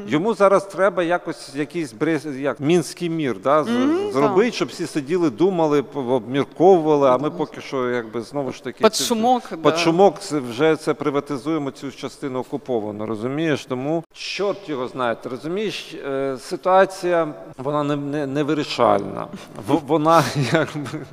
[0.07, 5.31] Йому зараз треба якось якийсь Брест- як мінський мір, да, з- зробити, щоб всі сиділи,
[5.31, 7.09] думали, п- обмірковували.
[7.09, 9.77] А ми поки що, якби знову ж таки Під шумок, під да.
[9.77, 13.64] шумок це вже це приватизуємо цю частину окуповану, розумієш?
[13.66, 19.27] Тому чорт його знає, ти розумієш, е, ситуація вона не, не, не вирішальна.
[19.69, 21.07] В- Вона якби.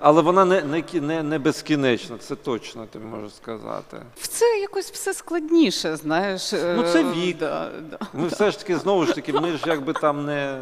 [0.00, 3.91] Але вона не, не, кі- не, не безкінечна, це точно ти можеш сказати.
[4.16, 6.52] В це якось все складніше, знаєш.
[6.52, 7.38] е, Ну, це вік.
[7.38, 7.98] Да, да.
[8.12, 10.56] Ми все ж таки знову ж таки, ми ж якби там не,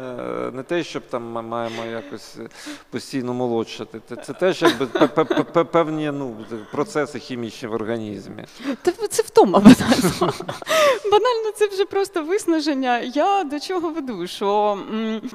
[0.53, 2.35] не те, щоб там ми маємо якось
[2.89, 4.01] постійно молодшати.
[4.09, 6.35] Це, це теж якби пе- пе- пе- певні ну,
[6.71, 8.45] процеси хімічні в організмі.
[8.81, 10.33] Та це втома банально.
[11.11, 12.99] Банально, це вже просто виснаження.
[12.99, 14.27] Я до чого веду?
[14.27, 14.77] Що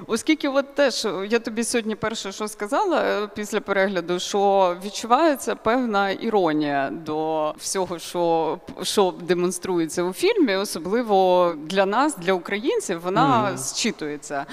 [0.07, 6.11] оскільки, от теж я тобі сьогодні перше, що сказала е, після перегляду, що відчувається певна
[6.11, 14.47] іронія до всього, що, що демонструється у фільмі, особливо для нас, для українців, вона зчитується.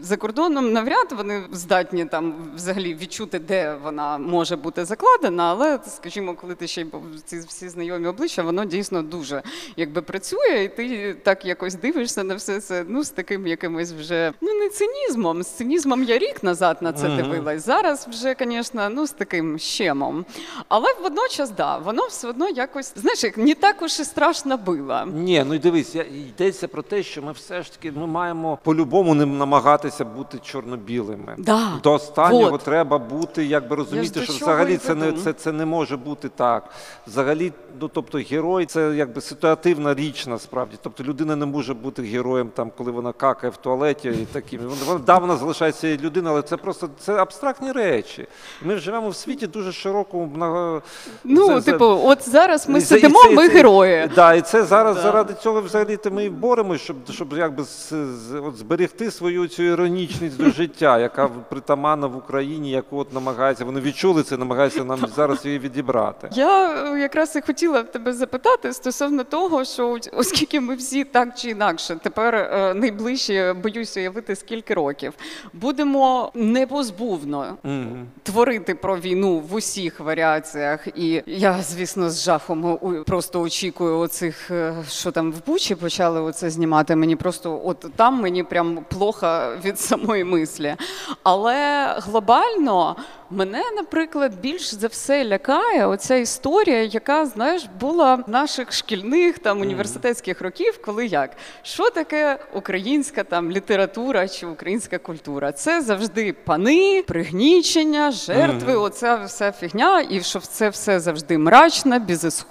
[0.00, 6.34] За кордоном навряд вони здатні там взагалі відчути, де вона може бути закладена, але скажімо,
[6.34, 6.86] коли ти ще й
[7.24, 9.42] ці всі знайомі обличчя, воно дійсно дуже
[9.76, 12.84] якби працює, і ти так якось дивишся на все це.
[12.88, 15.42] Ну з таким якимось вже ну не цинізмом.
[15.42, 17.66] З цинізмом я рік назад на це дивилась.
[17.66, 20.24] Зараз вже, звісно, ну з таким щемом.
[20.68, 25.04] Але водночас, да, воно все одно якось знаєш, як не так уж і страшно було.
[25.14, 28.58] Ні, ну і дивись, я- йдеться про те, що ми все ж таки ми маємо
[28.64, 31.34] по-любому не намагатися бути чорно-білими.
[31.38, 32.60] Да, До останнього вот.
[32.62, 35.20] треба бути, якби розуміти, до що чого взагалі і це не веду.
[35.20, 36.64] це, це не може бути так.
[37.06, 40.76] Взагалі, ну тобто герой це якби ситуативна річ насправді.
[40.82, 44.60] Тобто людина не може бути героєм там, коли вона какає в туалеті і таким.
[44.60, 48.26] Вона, вона, да, вона залишається людиною, але це просто це абстрактні речі.
[48.62, 50.82] Ми живемо в світі дуже широкому много.
[51.24, 54.08] Ну, за- за- типу, от зараз ми і це- і сидимо, це- ми це- герої.
[54.14, 55.02] Да, і це зараз Да.
[55.02, 59.48] заради цього взагалі то ми і боремося, щоб, щоб якби з, з- от зберегти свою
[59.48, 64.84] цю іронічність до життя, яка притаманна в Україні, яку от намагається, вони відчули це, намагаються
[64.84, 66.28] нам зараз її відібрати.
[66.32, 71.50] Я е, якраз і хотіла тебе запитати стосовно того, що оскільки ми всі так чи
[71.50, 75.12] інакше тепер е, найближче боюся уявити скільки років,
[75.52, 78.06] будемо непозбувно Мгм.
[78.22, 80.88] творити про війну в усіх варіаціях.
[80.96, 86.20] І я, звісно, з жахом у- просто очікую оцих, е, що там в Бучі почали
[86.20, 86.96] оце знімати.
[86.96, 90.76] Мені просто от там мені прям плохо від самої мислі.
[91.22, 92.96] Але глобально
[93.30, 100.40] мене, наприклад, більш за все лякає оця історія, яка, знаєш, була наших шкільних там університетських
[100.40, 101.30] років, коли як?
[101.62, 105.52] Що таке українська там література чи українська культура?
[105.52, 112.49] Це завжди пани, пригнічення, жертви, оця вся фігня, і що це все завжди мрачно, безісходно.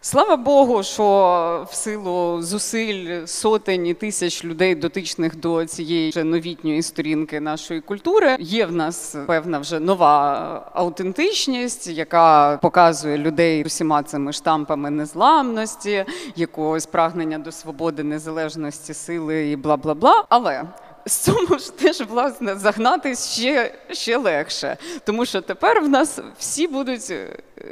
[0.00, 6.82] Слава Богу, що в силу зусиль сотень і тисяч людей, дотичних до цієї вже новітньої
[6.82, 14.32] сторінки нашої культури, є в нас певна вже нова аутентичність, яка показує людей усіма цими
[14.32, 16.04] штампами незламності,
[16.36, 20.24] якогось прагнення до свободи, незалежності, сили і бла бла бла.
[20.28, 20.64] Але
[21.06, 26.66] з цьому ж теж власне загнатись ще, ще легше, тому що тепер в нас всі
[26.66, 27.12] будуть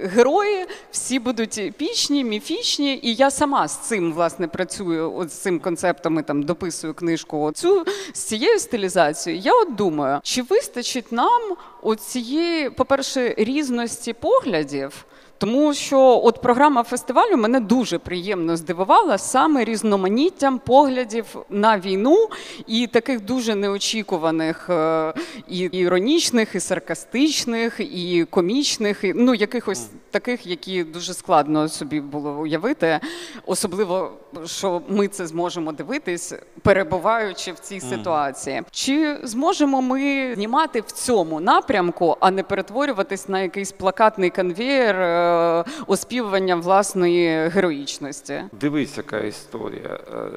[0.03, 5.13] герої, всі будуть епічні, міфічні, і я сама з цим власне працюю.
[5.17, 7.41] От з цим концептом і там дописую книжку.
[7.41, 9.43] Оцю з цією стилізацією.
[9.43, 11.43] Я от думаю, чи вистачить нам
[11.83, 15.05] оцієї, цієї, по-перше, різності поглядів.
[15.41, 22.29] Тому що от програма фестивалю мене дуже приємно здивувала саме різноманіттям поглядів на війну
[22.67, 25.15] і таких дуже неочікуваних, е,
[25.49, 32.31] і іронічних, і саркастичних, і комічних, і ну якихось таких, які дуже складно собі було
[32.31, 33.01] уявити.
[33.47, 34.13] Особливо,
[34.47, 38.63] що ми це зможемо дивитись, перебуваючи в цій ситуації.
[38.71, 45.65] Чи зможемо ми знімати в цьому напрямку, а не перетворюватись на якийсь плакатний конвеєр е,
[45.87, 48.43] оспівування власної героїчності?
[48.61, 49.99] Дивись, яка історія.
[50.15, 50.29] Е,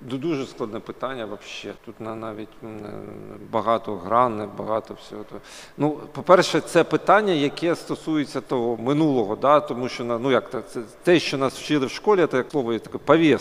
[0.00, 1.76] Дуже складне питання взагалі.
[1.84, 2.66] Тут на- навіть е,
[3.50, 5.24] багато гране, багато всього.
[5.24, 5.40] того.
[5.76, 9.60] Ну, по-перше, це питання, яке стосується того минулого, да?
[9.60, 12.72] тому що на- ну, як це, те, що нас вчили в школі, це як слово
[12.72, 12.98] є таке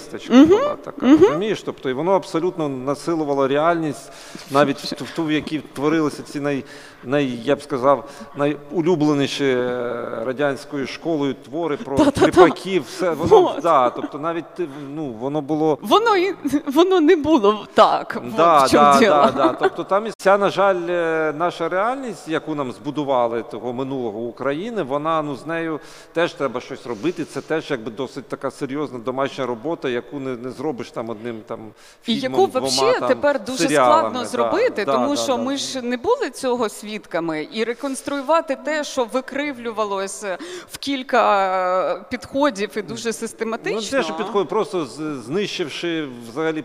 [0.09, 1.17] повісточка була така.
[1.27, 1.61] Розумієш?
[1.65, 4.11] Тобто, і воно абсолютно насилувало реальність,
[4.51, 6.63] навіть в, ту- в ту, в якій творилися ці най,
[7.03, 12.83] най, я б сказав, найулюбленіші е, радянською школою твори про кріпаків.
[12.83, 13.61] Все воно Вот.
[13.61, 15.77] да, тобто навіть ти, ну воно було.
[15.81, 16.35] Воно і
[16.67, 18.21] воно не було так.
[18.37, 19.15] Да, от в чому да, діло.
[19.15, 19.55] да, да.
[19.59, 24.83] Тобто там і ця, на жаль, е, наша реальність, яку нам збудували того минулого України,
[24.83, 25.79] вона ну з нею
[26.13, 27.25] теж треба щось робити.
[27.25, 31.59] Це теж якби досить така серйозна домашня робота, яку не, не зробиш там одним там
[32.07, 33.99] І фільмом, яку двома, взагалі там, тепер дуже серіалами.
[33.99, 35.43] складно Да, зробити, да, тому да, що да.
[35.43, 40.23] ми ж не були цього свідками, і реконструювати те, що викривлювалось
[40.71, 43.81] в кілька е, підходів і дуже систематично.
[43.81, 44.85] Ну, те, що підходить, просто
[45.25, 46.63] знищивши взагалі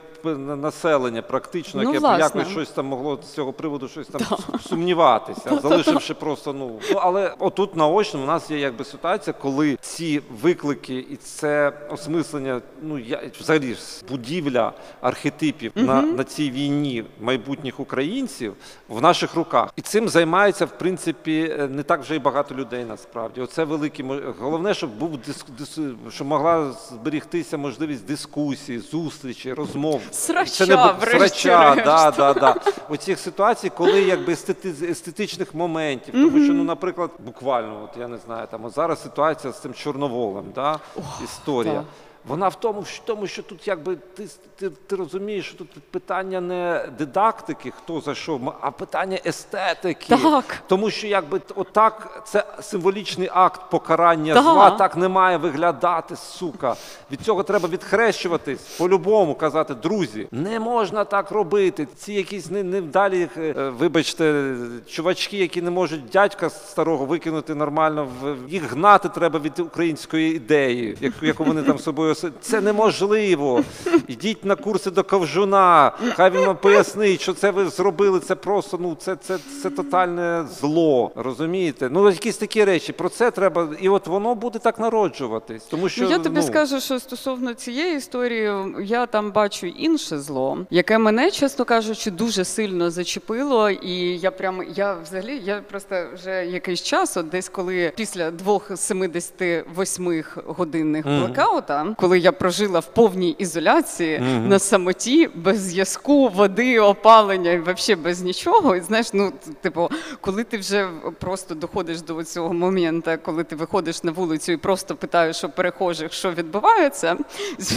[0.57, 5.59] населення, практично, Ну, яке б якось щось там могло з цього приводу щось там сумніватися,
[5.62, 6.81] залишивши просто ну.
[6.93, 12.61] ну але отут наочно у нас є якби ситуація, коли ці виклики і це осмислення,
[12.83, 13.77] ну я взагалі
[14.09, 18.55] будівля архетипів на, на цій війні майбутніх українців
[18.89, 22.85] в наших руках, і цим займається в принципі е, не так вже й багато людей.
[22.85, 24.05] Насправді, оце великі
[24.40, 25.79] головне, щоб був диск, дис,
[26.11, 30.02] щоб могла зберігтися можливість дискусії, зустрічі, розмов.
[30.11, 32.55] Срача, не срача, да, да, да.
[32.88, 38.18] Оцих ситуацій, коли якби естети- естетичних моментів, тому що, ну, наприклад, буквально, от я не
[38.18, 40.79] знаю, там от зараз ситуація з цим Чорноволом, да,
[41.24, 41.74] історія.
[41.74, 41.85] так.
[42.27, 46.41] Вона в тому, в тому, що тут якби ти, ти, ти розумієш, що тут питання
[46.41, 50.07] не дидактики, хто за що, а питання естетики.
[50.17, 50.62] Так.
[50.69, 54.43] Тому що якби отак це символічний акт покарання Да.
[54.43, 56.77] зла, так не має виглядати, сука.
[57.12, 61.89] Від цього треба відхрещуватись, по-любому казати, друзі, не можна так робити.
[61.97, 64.55] Ці якісь не- невдалі, е, вибачте,
[64.89, 68.09] чувачки, які не можуть дядька старого викинути нормально,
[68.49, 73.62] їх гнати треба від української ідеї, яку вони там собою оси- Це неможливо.
[74.09, 75.92] Йдіть на курси до ковжуна.
[76.16, 78.20] Хай він вам пояснить, що це ви зробили.
[78.20, 81.12] Це просто ну це, це, це тотальне зло.
[81.16, 81.88] Розумієте?
[81.90, 82.92] Ну якісь такі речі.
[82.92, 85.62] Про це треба, і от воно буде так народжуватись.
[85.64, 90.18] Тому що Ну, я тобі ну, скажу, що стосовно цієї історії, я там бачу інше
[90.18, 93.70] зло, яке мене, чесно кажучи, дуже сильно зачепило.
[93.70, 98.70] І я прямо я взагалі я просто вже якийсь час, от десь коли після двох
[98.76, 107.51] 78 годинних блокаута, коли я прожила в повній ізоляції на самоті, без зв'язку, води, опалення
[107.51, 108.77] і взагалі без нічого.
[108.77, 109.90] І знаєш, ну типу,
[110.21, 110.88] коли ти вже
[111.21, 116.12] просто доходиш до цього моменту, коли ти виходиш на вулицю і просто питаєш у перехожих,
[116.12, 117.16] що відбувається,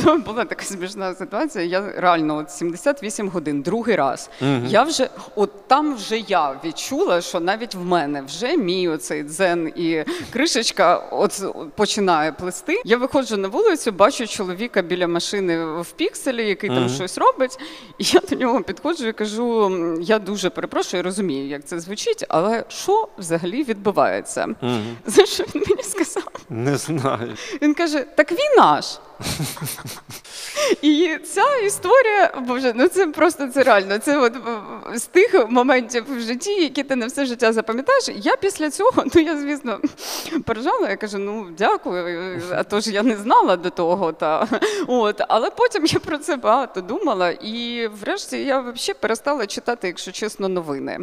[0.26, 1.65] була така смішна ситуація.
[1.65, 4.30] Я реально от 78 годин, другий раз.
[4.68, 9.72] Я вже от там вже я відчула, що навіть в мене вже мій оцей дзен
[9.76, 11.44] і кришечка от
[11.76, 12.82] починає плести.
[12.86, 17.60] Я виходжу на вулицю, бачу чоловіка біля машини в пікселі, який там щось робить.
[17.97, 22.25] І я до нього підходжу і кажу: я дуже перепрошую, я розумію, як це звучить,
[22.29, 24.47] але що взагалі відбувається?
[25.05, 26.38] За що він мені сказав?
[26.66, 27.38] не знаю.
[27.62, 29.00] Він каже: так війна ж.
[30.82, 33.98] І ця історія, боже, ну це просто це реально.
[33.98, 34.34] Це от
[34.94, 38.10] з тих моментів в житті, які ти на все життя запам'ятаєш.
[38.16, 39.80] Я після цього, ну я звісно
[40.46, 44.12] поржала, я кажу, ну дякую, а то ж я не знала до того.
[44.12, 44.48] Та
[44.88, 50.12] от, але потім я про це багато думала, і врешті я взагалі перестала читати, якщо
[50.12, 51.00] чесно, новини.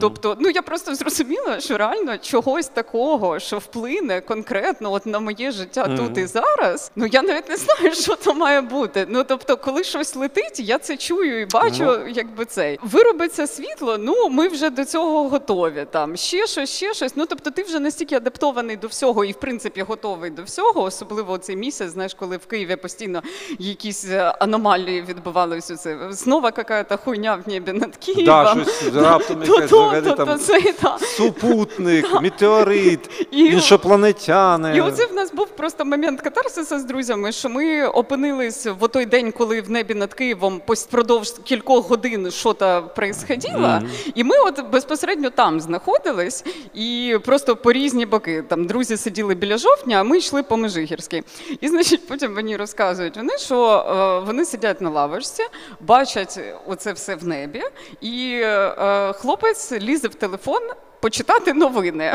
[0.00, 5.50] Тобто, ну я просто зрозуміла, що реально чогось такого, що вплине конкретно от на моє
[5.50, 6.90] життя тут і зараз.
[6.96, 9.06] Ну я навіть не знаю, що то має бути.
[9.08, 11.98] Ну тобто, коли щось летить, я це чую і бачу, Ну.
[12.08, 13.96] якби цей виробиться світло.
[13.98, 15.86] Ну ми вже до цього готові.
[15.90, 17.12] Там ще щось, ще щось.
[17.16, 21.38] Ну тобто, ти вже настільки адаптований до всього і в принципі готовий до всього, особливо
[21.38, 21.90] цей місяць.
[21.90, 23.22] Знаєш, коли в Києві постійно
[23.58, 25.76] якісь е, аномалії відбувалися.
[25.76, 28.24] Це знову якась хуйня в небі над Києвом.
[28.24, 30.98] Да, щось раптом якась то, то, то там це, та.
[30.98, 34.71] супутник, метеорит, І- іншопланетяни.
[34.74, 39.06] І оце в нас був просто момент катарсиса з друзями, що ми опинились в той
[39.06, 43.80] день, коли в небі над Києвом впродовж кількох годин що то происходило.
[44.14, 48.42] І ми от безпосередньо там знаходились і просто по різні боки.
[48.48, 51.22] Там друзі сиділи біля жовтня, а ми йшли по Межигірській.
[51.60, 53.86] І значить, потім мені розказують вони, що
[54.22, 55.42] е, вони сидять на лавочці,
[55.80, 57.62] бачать оце все в небі,
[58.00, 60.62] і е, хлопець лізе в телефон
[61.00, 62.14] почитати новини.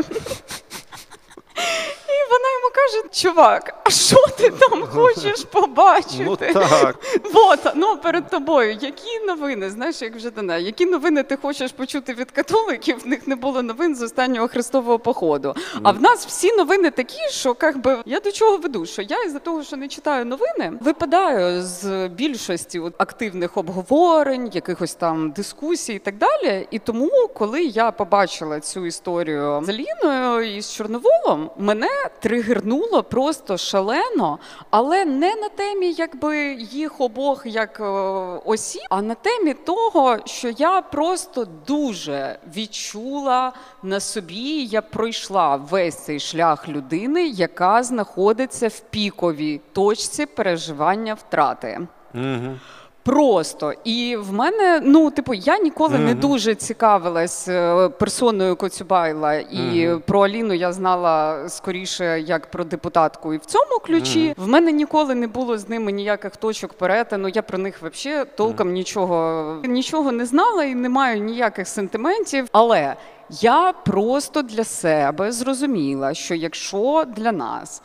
[2.10, 6.24] І вона йому каже: чувак, а що ти там хочеш побачити?
[6.26, 6.96] Ну так.
[7.34, 8.78] Вот, ну перед тобою.
[8.82, 9.70] Які новини?
[9.70, 13.00] Знаєш, як вже дана, які новини ти хочеш почути від католиків?
[13.04, 15.56] В них не було новин з останнього хрестового походу.
[15.84, 18.86] А в нас всі новини такі, що как би я до чого веду?
[18.86, 24.94] Що я із-за того, що не читаю новини, випадаю з більшості от, активних обговорень, якихось
[24.96, 26.68] там дискусій і так далі.
[26.72, 33.58] І тому, коли я побачила цю історію з Аліною і з Чорноволом, мене тригернуло просто
[33.58, 37.84] шалено, але не на темі якби їх обох як е,
[38.46, 44.64] осіб, а на темі того, що я просто дуже відчула на собі.
[44.66, 51.88] Я пройшла весь цей шлях людини, яка знаходиться в піковій точці переживання втрати.
[52.14, 52.60] Угу.
[53.08, 59.90] Просто і в мене, ну типу, я ніколи не дуже цікавилась е, персоною Коцюбайла, і
[60.06, 63.34] про Аліну я знала скоріше як про депутатку.
[63.34, 67.30] І в цьому ключі в мене ніколи не було з ними ніяких точок перетину.
[67.30, 72.48] Я про них взагалі толком нічого нічого не знала і не маю ніяких сентиментів.
[72.52, 72.96] Але
[73.30, 77.82] я просто для себе зрозуміла, що якщо для нас.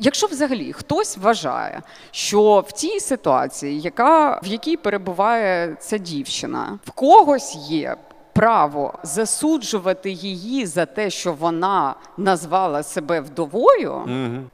[0.00, 6.90] Якщо взагалі хтось вважає, що в тій ситуації, яка в якій перебуває ця дівчина, в
[6.90, 7.96] когось є
[8.38, 14.02] право засуджувати її за те, що вона назвала себе вдовою,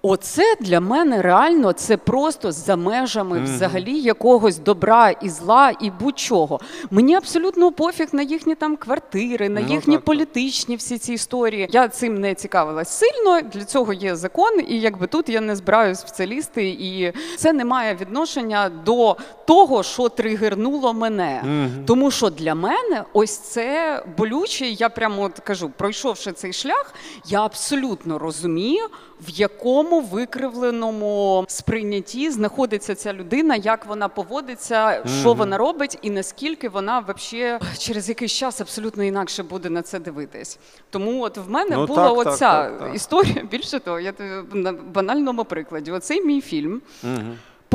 [0.03, 6.61] оце для мене реально це просто за межами взагалі якогось добра і зла і будь-чого.
[6.91, 10.05] Мені абсолютно пофіг на їхні там квартири, на Ну, їхні так, так.
[10.05, 11.69] політичні всі ці історії.
[11.73, 13.41] Я цим не цікавилась сильно.
[13.41, 17.53] Для цього є закон, і якби тут я не збираюсь в це лізти, і це
[17.53, 21.45] не має відношення до того, що тригернуло мене.
[21.87, 23.74] Тому що для мене ось це
[24.17, 24.67] болюче.
[24.67, 26.95] Я прямо от кажу, пройшовши цей шлях,
[27.27, 28.87] я абсолютно розумію,
[29.21, 36.69] в якому викривленому сприйнятті знаходиться ця людина, як вона поводиться, що вона робить, і наскільки
[36.69, 40.59] вона вообще через якийсь час абсолютно інакше буде на це дивитись.
[40.91, 42.95] Тому от в мене Ну, була так, оця так, так.
[42.95, 43.43] історія.
[43.51, 44.13] Більше того, я
[44.53, 45.93] на банальному прикладі.
[45.93, 46.83] Оцей мій фільм.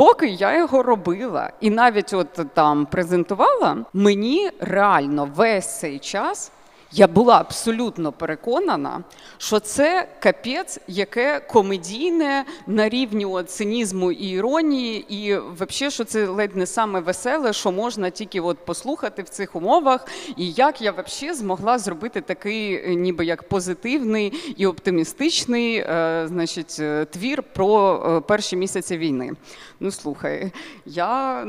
[0.00, 6.52] Поки я його робила і навіть от там презентувала, мені реально весь цей час
[6.92, 9.04] я була абсолютно переконана,
[9.38, 16.56] що це капець, яке комедійне на рівні цинізму і іронії, і взагалі, що це ледь
[16.56, 21.36] не саме веселе, що можна тільки от послухати в цих умовах, і як я взагалі
[21.36, 28.20] змогла зробити такий, е, ніби як позитивний і оптимістичний, е, значить, е, твір про е,
[28.20, 29.32] перші місяці війни.
[29.80, 30.52] Ну слухай,
[30.86, 31.46] я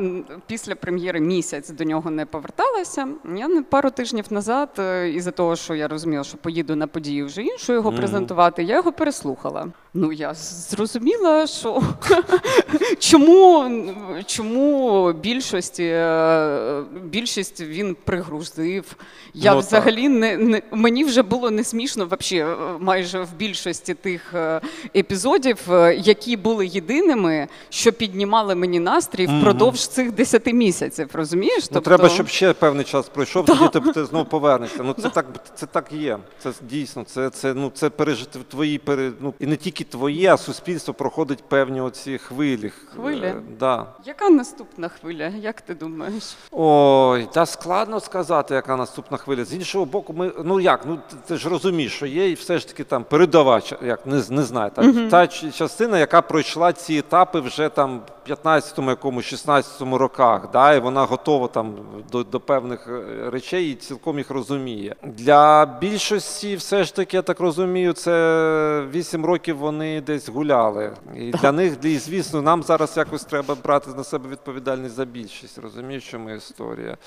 [0.47, 3.07] після прем'єри місяць до нього не поверталася.
[3.35, 7.41] Я пару тижнів назад, е, із-за того, що я розуміла, що поїду на подію вже
[7.41, 9.67] іншу його презентувати, я його переслухала.
[9.93, 11.83] Ну я зрозуміла, що
[12.99, 13.69] чому,
[14.25, 18.95] чому більшості е, більшість він пригрузив.
[19.33, 23.93] Я Ну, взагалі не, не мені вже було не смішно вообще, е, майже в більшості
[23.93, 24.61] тих е,
[24.95, 25.57] епізодів,
[25.97, 31.09] які були єдиними, що піднімали мені настрій впродовж цих 10 місяців.
[31.13, 31.71] Розумієш?
[31.71, 34.83] Ну, треба, щоб ще певний час пройшов, тоді ти, ти знову повернешся.
[34.83, 35.25] Ну це так,
[35.55, 36.17] це так є.
[36.39, 40.33] Це дійсно, це, це, ну, це пережити твої пере, ну, і не тільки тільки твоє,
[40.33, 42.71] а суспільство проходить певні оці хвилі.
[42.95, 43.25] Хвилі?
[43.25, 43.85] Е, Да.
[44.05, 45.27] Яка наступна хвиля?
[45.27, 46.35] Як ти думаєш?
[46.51, 49.45] Ой, та складно сказати, яка наступна хвиля.
[49.45, 52.57] З іншого боку, ми ну як, ну ти, ти ж розумієш, що є і все
[52.59, 56.95] ж таки там передова, ча- як не, не знаю, та, та частина, яка пройшла ці
[56.95, 61.75] етапи вже там в 15-му, якомусь 16-му роках, да, і вона готова там
[62.11, 64.95] до, до певних е, речей і цілком їх розуміє.
[65.03, 68.11] Для більшості, все ж таки, я так розумію, це
[68.93, 70.93] 8 років вони десь гуляли.
[71.15, 75.05] І для них, для, і, звісно, нам зараз якось треба брати на себе відповідальність за
[75.05, 75.57] більшість.
[75.57, 76.97] Розумієш, що ми історія.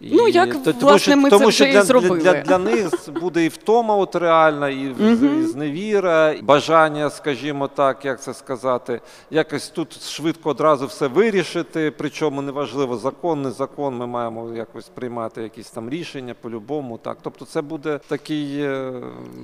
[0.00, 2.18] Ну, як, то- власне, що, ми тому це що вже і для, зробили.
[2.18, 2.90] Для, для, для них
[3.20, 4.94] буде і втома от реальна, і,
[5.40, 11.92] і зневіра, і бажання, скажімо так, як це сказати, якось тут швидко одразу все вирішити.
[11.98, 16.98] Причому неважливо, закон, не закон, ми маємо якось приймати якісь там рішення по-любому.
[16.98, 17.16] Так.
[17.22, 18.60] Тобто це буде такий.
[18.60, 18.92] е,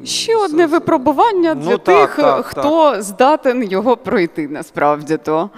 [0.04, 5.50] Ще одне випробування Ну, для так, тих, так, хто здатен його пройти насправді то.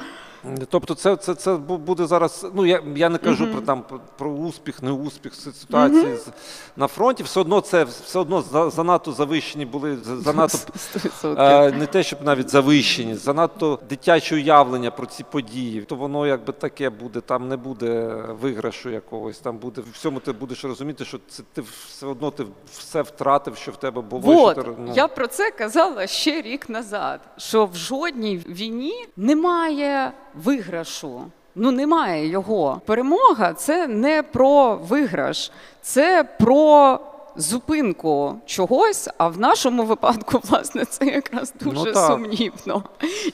[0.68, 2.46] Тобто, це, це, це буде зараз.
[2.54, 3.84] Ну я, я не кажу про там
[4.18, 6.28] про- успіх, не успіх си- ситуації з-
[6.76, 7.22] на фронті.
[7.22, 11.40] Все одно це все одно за- занадто завищені були за- занадто 100%.
[11.40, 15.80] Е, не те, щоб навіть завищені, занадто дитяче уявлення про ці події.
[15.82, 18.00] То воно якби таке буде, там не буде
[18.40, 19.38] виграшу якогось.
[19.38, 23.56] Там буде в всьому ти будеш розуміти, що це ти все одно ти все втратив,
[23.56, 24.22] що в тебе було.
[24.22, 29.06] Вот, що ти, ну, я про це казала ще рік назад, що в жодній війні
[29.16, 31.22] немає виграшу.
[31.54, 32.80] Ну немає його.
[32.86, 37.00] Перемога це не про виграш, це про
[37.36, 39.08] зупинку чогось.
[39.18, 42.82] А в нашому випадку, власне, це якраз дуже Ну, сумнівно.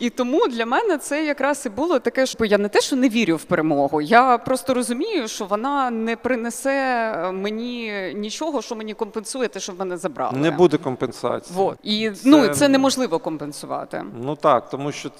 [0.00, 3.08] І тому для мене це якраз і було таке, що я не те, що не
[3.08, 4.00] вірю в перемогу.
[4.00, 9.78] Я просто розумію, що вона не принесе мені нічого, що мені компенсує те, що в
[9.78, 10.38] мене забрали.
[10.38, 11.56] не буде компенсації.
[11.56, 11.78] Вот.
[11.82, 14.04] І Це- ну це неможливо компенсувати.
[14.24, 15.10] Ну так, тому що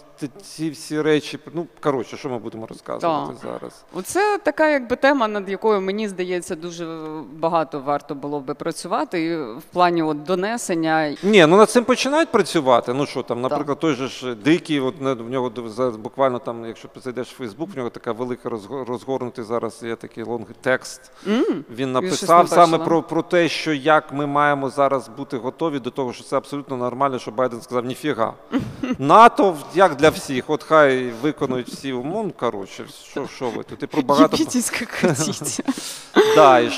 [0.43, 3.51] ці всі речі, ну коротше, що ми будемо розказувати Так.
[3.53, 3.85] зараз?
[3.95, 6.99] Оце така якби тема, над якою мені здається дуже
[7.33, 11.17] багато варто було би працювати в плані от донесення.
[11.23, 12.95] Ні, ну над цим починають працювати.
[12.95, 15.53] Ну що там, наприклад, той же ж дикий, от в нього
[15.99, 19.97] буквально там, якщо ти зайдеш в Фейсбук, в нього така велика розго- розгорнутий зараз є
[19.97, 21.11] такий лонг текст.
[21.27, 21.65] М?
[21.77, 26.13] Він написав саме про, про те, що як ми маємо зараз бути готові до того,
[26.13, 28.35] що це абсолютно нормально, що Байден сказав ніфіга.
[28.99, 32.21] НАТО як для всіх, от хай виконують всі умови.
[32.25, 33.83] Ну, коротше, що, що ви тут?
[33.83, 34.37] І про багато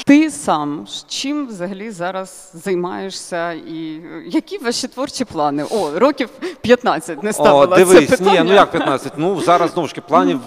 [0.06, 5.64] Ти сам ж чим взагалі зараз займаєшся, і які ваші творчі плани?
[5.70, 6.28] О, років
[6.60, 8.40] 15 не ставила О, дивись, це питання.
[8.42, 9.12] ні, ну як 15?
[9.16, 10.40] Ну зараз знову ж таки планів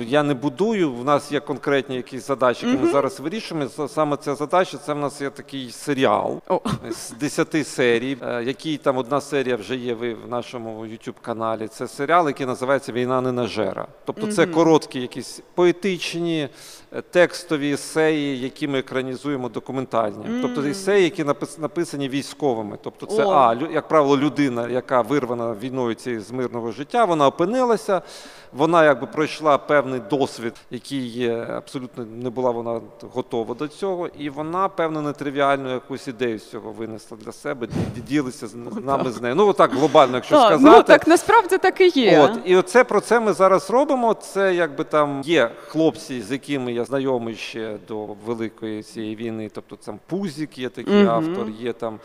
[0.00, 0.92] я не будую.
[0.92, 3.88] У нас є конкретні якісь задачі, які ми зараз вирішуємо.
[3.88, 6.40] Саме ця задача це в нас є такий серіал
[6.90, 11.68] з 10 серій, е, який там одна серія вже є ви в нашому youtube каналі.
[11.68, 13.86] Це серіал, який називається Війна не на жера.
[14.04, 16.48] Тобто це короткі, якісь поетичні,
[16.92, 20.24] е, текстові есеї, які ми екранізуємо документальні.
[20.42, 22.78] Тобто есеї, які напис- написані військовими.
[22.82, 28.02] Тобто це а як правило, людина, яка вирвана війною цієї з мирного життя, вона опинилася,
[28.52, 32.80] вона якби пройшла певний досвід, який є абсолютно не була вона
[33.14, 37.66] готова до цього, і вона певно нетривіальну якусь ідею з цього винесла для себе,
[38.10, 39.34] ді- з з нами з нею.
[39.34, 40.76] Ну отак глобально, якщо Так, сказати.
[40.76, 42.20] ну так насправді так і є.
[42.20, 44.14] От і оце про це ми зараз робимо.
[44.14, 49.50] Це якби там є хлопці, з якими я знайомий ще до великої цієї війни.
[49.54, 51.98] Тобто там Пузік, є такий автор, є там.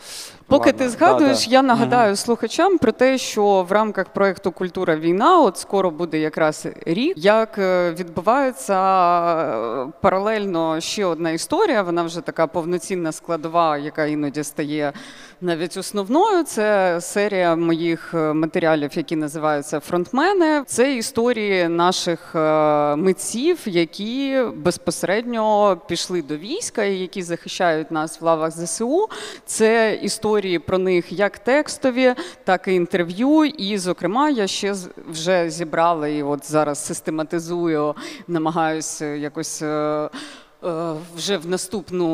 [0.46, 1.52] Поки ладно, ти згадуєш, да-да.
[1.56, 6.66] я нагадаю слухачам про те, що в рамках проєкту Культура війна, от скоро буде якраз
[6.86, 11.82] рік, як е, відбувається е, паралельно ще одна історія.
[11.82, 14.92] Вона вже така повноцінна складова, яка іноді стає
[15.40, 16.44] навіть основною.
[16.44, 20.62] Це серія моїх е, матеріалів, які називаються Фронтмени.
[20.66, 28.24] Це історії наших е, митців, які безпосередньо пішли до війська і які захищають нас в
[28.24, 29.08] лавах ЗСУ.
[29.46, 32.14] Це історії про них як текстові,
[32.44, 33.44] так і інтерв'ю.
[33.44, 34.74] І, зокрема, я ще
[35.10, 37.94] вже зібрала і от зараз систематизую,
[38.28, 39.62] намагаюся якось.
[40.64, 42.08] Е, Вже в наступну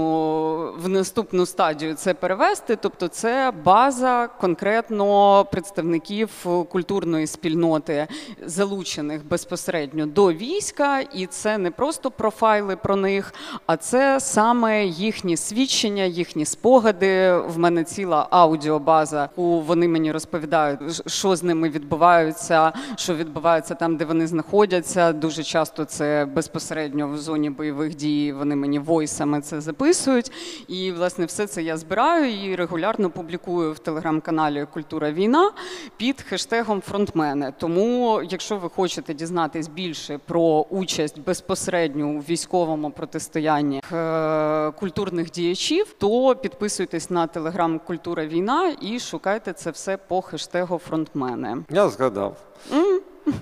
[0.79, 2.77] в наступну стадію це перевести.
[2.77, 6.31] Тобто, це база конкретно представників
[6.69, 8.07] культурної спільноти,
[8.47, 13.35] залучених безпосередньо до війська, і це не просто профайли про них,
[13.67, 17.37] а це саме їхні свідчення, їхні спогади.
[17.37, 23.97] В мене ціла аудіобаза, яку вони мені розповідають, що з ними відбувається, що відбувається там,
[23.97, 25.13] де вони знаходяться.
[25.13, 30.33] Дуже часто це безпосередньо в зоні бойових дій вони мені войсами це записують.
[30.69, 35.51] І власне все це я збираю і регулярно публікую в телеграм-каналі Культура війна
[35.97, 37.53] під хештегом фронтмени.
[37.59, 45.95] Тому, якщо ви хочете дізнатись більше про участь безпосередньо у військовому протистоянні е, культурних діячів,
[45.99, 51.57] то підписуйтесь на телеграм Культура війна і шукайте це все по хештегу фронтмени.
[51.71, 52.37] Я згадав.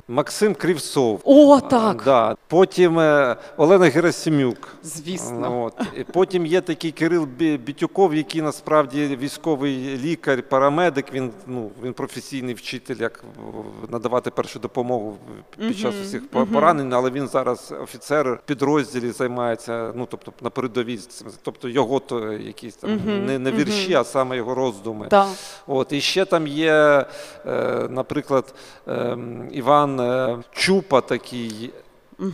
[0.08, 1.20] Максим Кривцов.
[1.24, 2.02] О, так.
[2.04, 2.36] Да.
[2.48, 4.68] Потім е, Олена Герасимюк.
[4.82, 5.62] Звісно.
[5.64, 5.74] От.
[6.12, 11.12] Потім є такий Кирил Бі- Бітюков, який насправді військовий лікар, парамедик.
[11.12, 13.24] Він, ну, він професійний вчитель, як
[13.90, 15.16] надавати першу допомогу
[15.58, 21.00] під час усіх поранень, але він зараз офіцер в підрозділі займається, ну тобто на передовій,
[21.42, 25.06] тобто його то якісь там не, не вірші, а саме його роздуми.
[25.08, 25.28] Так.
[25.66, 27.06] От, і ще там є,
[27.46, 28.54] е, наприклад,
[28.86, 31.72] ем, Іван е, Чупа такий.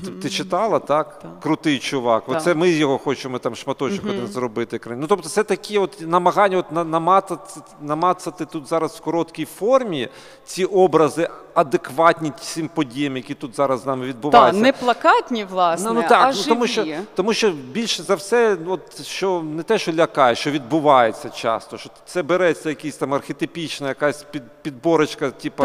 [0.05, 1.19] Ти, ти читала, так?
[1.19, 1.41] Так.
[1.41, 2.27] Крутий чувак.
[2.27, 2.37] Так.
[2.37, 4.81] Оце ми його хочемо там шматочок один зробити.
[4.87, 10.09] Ну, тобто, це такі от намагання от намацати, намацати тут зараз в короткій формі
[10.45, 11.29] ці образи
[11.61, 16.23] адекватні цим подіям, які тут зараз з нами Так, не плакатні, власне, Ну, ну так,
[16.23, 16.49] а ну, живі.
[16.49, 16.85] тому що
[17.15, 21.91] тому що більше за все, от що не те, що лякає, що відбувається часто, що
[22.07, 25.65] це береться якийсь там архетипічна, якась під, підборочка, типу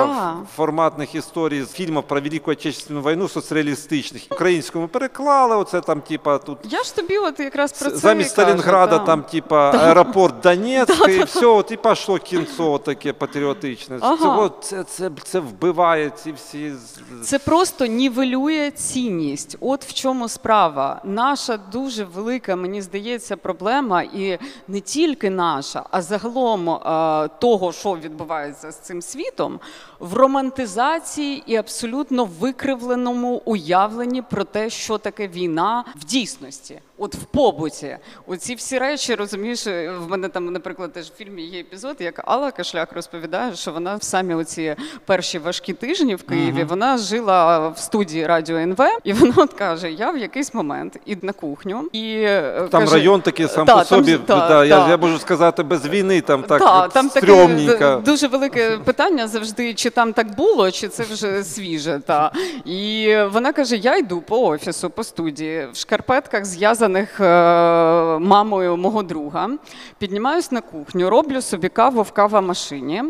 [0.56, 4.24] форматних історій з фільмів про Велику Отечественну війну соцреалістичних.
[4.32, 6.58] Українському переклали, оце там, типа, тут.
[6.64, 11.46] Я ж тобі от якраз про це Замість Сталінграда там, типа, аеропорт Донецьк, і все,
[11.46, 13.98] от і пішло кінцо таке патріотичне.
[14.02, 14.18] Ага.
[14.18, 15.83] Цього це, це, це вбиває
[16.16, 16.74] ці всі
[17.24, 19.58] Це просто нівелює цінність.
[19.60, 21.02] От в чому справа.
[21.04, 27.96] Наша дуже велика, мені здається, проблема, і не тільки наша, а загалом е, того, що
[27.96, 29.60] відбувається з цим світом,
[30.04, 36.80] в романтизації і абсолютно викривленому уявленні про те, що таке війна в дійсності.
[36.98, 37.98] От в побуті,
[38.28, 42.52] оці всі речі, розумієш, в мене там, наприклад, теж в фільмі є епізод, як Алла
[42.52, 44.76] Кашляк розповідає, що вона в самі оці
[45.06, 49.92] перші важкі тижні в Києві вона жила в студії радіо НВ, і вона от каже:
[49.92, 53.74] я в якийсь момент іду на кухню і е, Там каже, район такий сам «Та,
[53.74, 54.18] по там собі.
[54.18, 54.90] та, да, Я, та».
[54.90, 59.90] я можу сказати, без війни там так Та, там таке дуже велике питання завжди, чи
[59.94, 62.02] там так було, чи це вже свіже.
[62.06, 62.32] Та.
[62.66, 67.24] І вона каже: я йду по офісу, по студії, в шкарпетках, зв'язаних е,
[68.20, 69.50] мамою мого друга,
[69.98, 73.04] піднімаюсь на кухню, роблю собі каву в кавомашині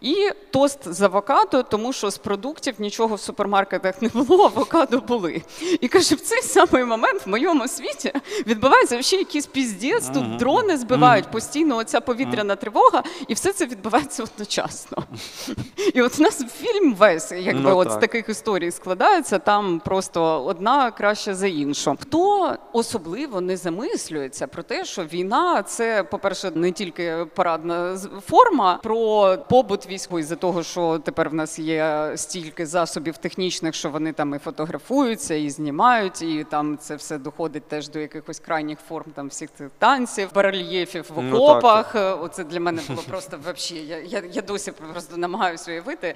[0.00, 5.42] і тост з авокадо, тому що з продуктів нічого в супермаркетах не було, авокадо були.
[5.80, 8.12] І каже, в цей самий момент в моєму світі
[8.46, 14.22] відбувається ще якийсь піздець, тут дрони збивають постійно оця повітряна тривога, і все це відбувається
[14.22, 15.02] одночасно.
[15.94, 20.90] І от нас фільм весь, якби Ну, от з таких історій складається, там просто одна
[20.90, 21.96] краще за іншу.
[22.00, 29.36] Хто особливо не замислюється про те, що війна це, по-перше, не тільки парадна форма, про
[29.50, 34.34] побут військовий за того, що тепер в нас є стільки засобів технічних, що вони там
[34.34, 39.28] і фотографуються, і знімають, і там це все доходить теж до якихось крайніх форм, там
[39.28, 41.94] всіх цих танців, барельєфів в Ну, так, окопах.
[41.94, 43.74] Е, Оце для мене було просто вообще.
[43.74, 46.07] Я, я, я досі просто намагаюся уявити,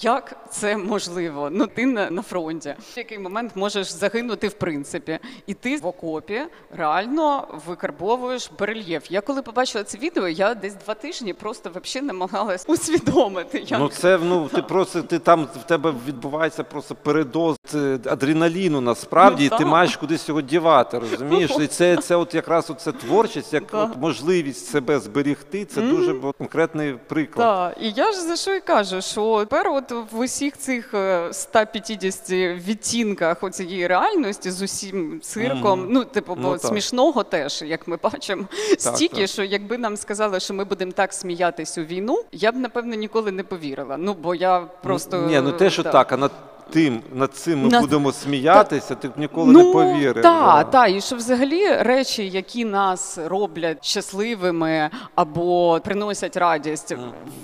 [0.00, 1.48] як це можливо.
[1.52, 2.74] Ну ти на, на фронті.
[2.80, 6.42] В який момент можеш загинути в принципі, і ти в окопі
[6.76, 9.10] реально викарбовуєш барельєф.
[9.10, 13.58] Я коли побачила це відео, я десь два тижні просто вообще намагалась усвідомити.
[13.66, 13.80] Як...
[13.80, 19.48] Ну це ну ти просто ти там в тебе відбувається просто передоз е, адреналіну насправді,
[19.50, 21.50] Ну, і ти маєш кудись його дівати, розумієш?
[21.60, 23.90] І це, це от якраз оце творчість, як Так.
[23.90, 25.64] от можливість себе зберігти.
[25.64, 27.74] Це дуже конкретний приклад.
[27.74, 31.28] Так, і я ж за що і кажу, що тепер от в усіх цих е,
[31.32, 32.30] 150
[32.68, 35.88] відтінках оцієї реальності з усім цирком, Мгм.
[35.92, 38.44] ну типу, Ну, смішного теж, як ми бачимо,
[38.78, 39.28] стільки, так.
[39.30, 43.32] що якби нам сказали, що ми будемо так сміятись у війну, я б напевно ніколи
[43.32, 43.96] не повірила.
[43.96, 45.90] Ну бо я просто Ні, ну те, що да.
[45.92, 46.32] так, а над
[46.70, 50.14] тим, над цим ми Над- будемо сміятися, ти б ніколи ну, не повірив.
[50.22, 50.64] Так, да.
[50.64, 56.94] та, і що взагалі речі, які нас роблять щасливими або приносять радість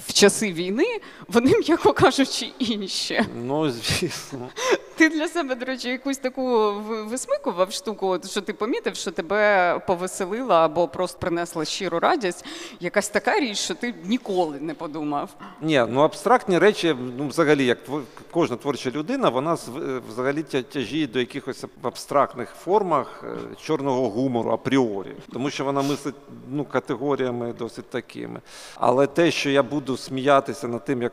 [0.06, 0.86] в часи війни,
[1.28, 3.22] вони, м'яко кажучи, інші.
[3.44, 4.48] Ну, звісно.
[4.96, 9.10] Ти для себе, до речі, якусь таку ви- висмикував штуку, от, що ти помітив, що
[9.10, 12.44] тебе повеселила або просто принесла щиру радість.
[12.80, 15.28] Якась така річ, що ти ніколи не подумав.
[15.60, 20.42] Ні, ну абстрактні речі, ну взагалі, як тво- кожна творча людина, вона з- е, взагалі
[20.42, 26.14] тяжіє до якихось в абстрактних формах е, чорного гумору апріорі, тому що вона мислить
[26.50, 28.40] ну, категоріями досить такими.
[28.76, 31.12] Але те, що я буду сміятися над тим, як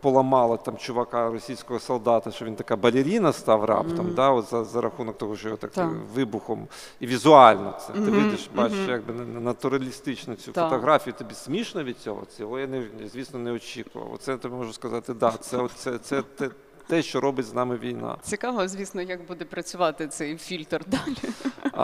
[0.00, 4.80] поламали там чувака російського солдата, що він така балеріна, настав раптом, да, от за, за
[4.80, 5.90] рахунок того, що його так, Так.
[6.14, 6.68] вибухом.
[7.00, 7.92] І візуально це.
[7.92, 8.90] Ти видиш, бачиш, мгм.
[8.90, 10.70] якби на- на- натуралістично цю Так.
[10.70, 11.14] фотографію.
[11.18, 12.22] Тобі смішно від цього?
[12.36, 12.82] Цього я не
[13.12, 14.12] звісно не очікував.
[14.14, 16.50] Оце я тобі можу сказати, да, це, це, це, те,
[16.86, 18.16] те, що робить з нами війна.
[18.22, 21.32] Цікаво, звісно, як буде працювати цей фільтр далі.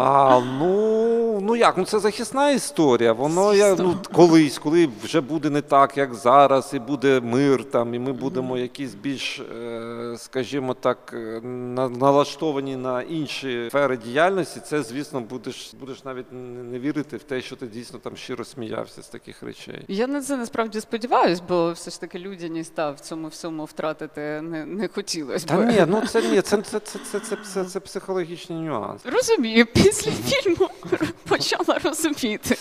[0.01, 3.13] А, ну, ну як, ну це захисна історія.
[3.13, 7.95] Воно я, ну, колись, коли вже буде не так, як зараз, і буде мир там,
[7.95, 11.41] і ми будемо якісь більш, е, скажімо так, е,
[12.01, 17.57] налаштовані на інші сфери діяльності, це, звісно, будеш, будеш навіть не, вірити в те, що
[17.57, 19.85] ти дійсно там щиро сміявся з таких речей.
[19.89, 24.21] Я на це насправді сподіваюсь, бо все ж таки людяність та в цьому всьому втратити
[24.21, 27.81] не, не хотілося Та ні, ну це ні, це, це, це, це, це, це, це
[27.81, 29.03] психологічний нюанс.
[29.05, 30.69] Розумію, після фільму
[31.29, 32.57] почала розуміти.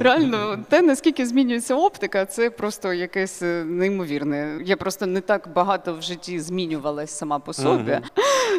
[0.00, 4.58] Реально, те, наскільки змінюється оптика, це просто якесь е, неймовірне.
[4.64, 7.98] Я просто не так багато в житті змінювалась сама по собі.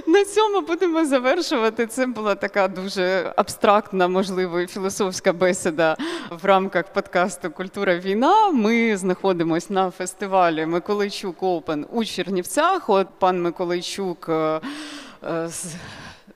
[0.08, 1.88] На цьому будемо завершувати.
[1.88, 5.98] Це була така дуже абстрактна, можливо, і філософська бесіда
[6.42, 8.52] в рамках подкасту Культура війна.
[8.52, 12.90] Ми знаходимося на фестивалі Миколайчук Опен у Чернівцях.
[12.90, 14.26] От пан Миколайчук.
[14.30, 14.62] е,
[15.24, 15.74] е, з-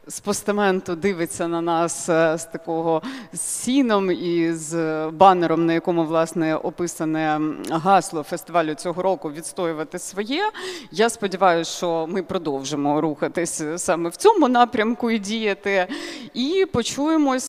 [0.08, 3.02] з постаменту дивиться на нас е, з такого
[3.34, 4.76] сіном і з
[5.10, 7.40] банером, на якому власне описане
[7.70, 10.44] гасло фестивалю цього року відстоювати своє.
[10.92, 15.88] Я сподіваюся, що ми продовжимо рухатись саме в цьому напрямку і діяти.
[16.34, 17.44] І почуємось